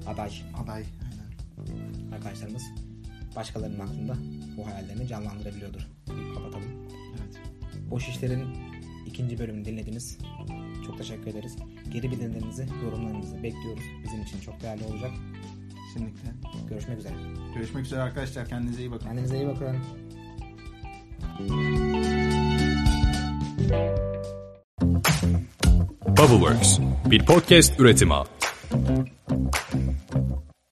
aday 0.07 0.31
aday. 0.63 0.83
Aynen. 1.03 2.13
arkadaşlarımız 2.13 2.63
başkalarının 3.35 3.79
aklında 3.79 4.13
bu 4.57 4.67
hayallerini 4.67 5.07
canlandırabiliyordur. 5.07 5.87
Bir 6.07 6.35
kapatalım. 6.35 6.87
Evet. 7.11 7.39
Boş 7.89 8.07
işlerin 8.09 8.47
ikinci 9.05 9.39
bölümünü 9.39 9.65
dinlediniz. 9.65 10.17
Çok 10.85 10.97
teşekkür 10.97 11.27
ederiz. 11.27 11.55
Geri 11.91 12.11
bildirimlerinizi, 12.11 12.67
yorumlarınızı 12.83 13.43
bekliyoruz. 13.43 13.83
Bizim 14.03 14.21
için 14.21 14.39
çok 14.39 14.61
değerli 14.61 14.83
olacak. 14.83 15.11
Kesinlikle. 15.93 16.29
Görüşmek 16.69 16.99
üzere. 16.99 17.13
Görüşmek 17.55 17.85
üzere 17.85 18.01
arkadaşlar. 18.01 18.47
Kendinize 18.47 18.81
iyi 18.81 18.91
bakın. 18.91 19.05
Kendinize 19.05 19.37
iyi 19.37 19.47
bakın. 19.47 19.77
Bubbleworks 26.07 26.79
bir 27.05 27.25
podcast 27.25 27.79
üretimi. 27.79 28.13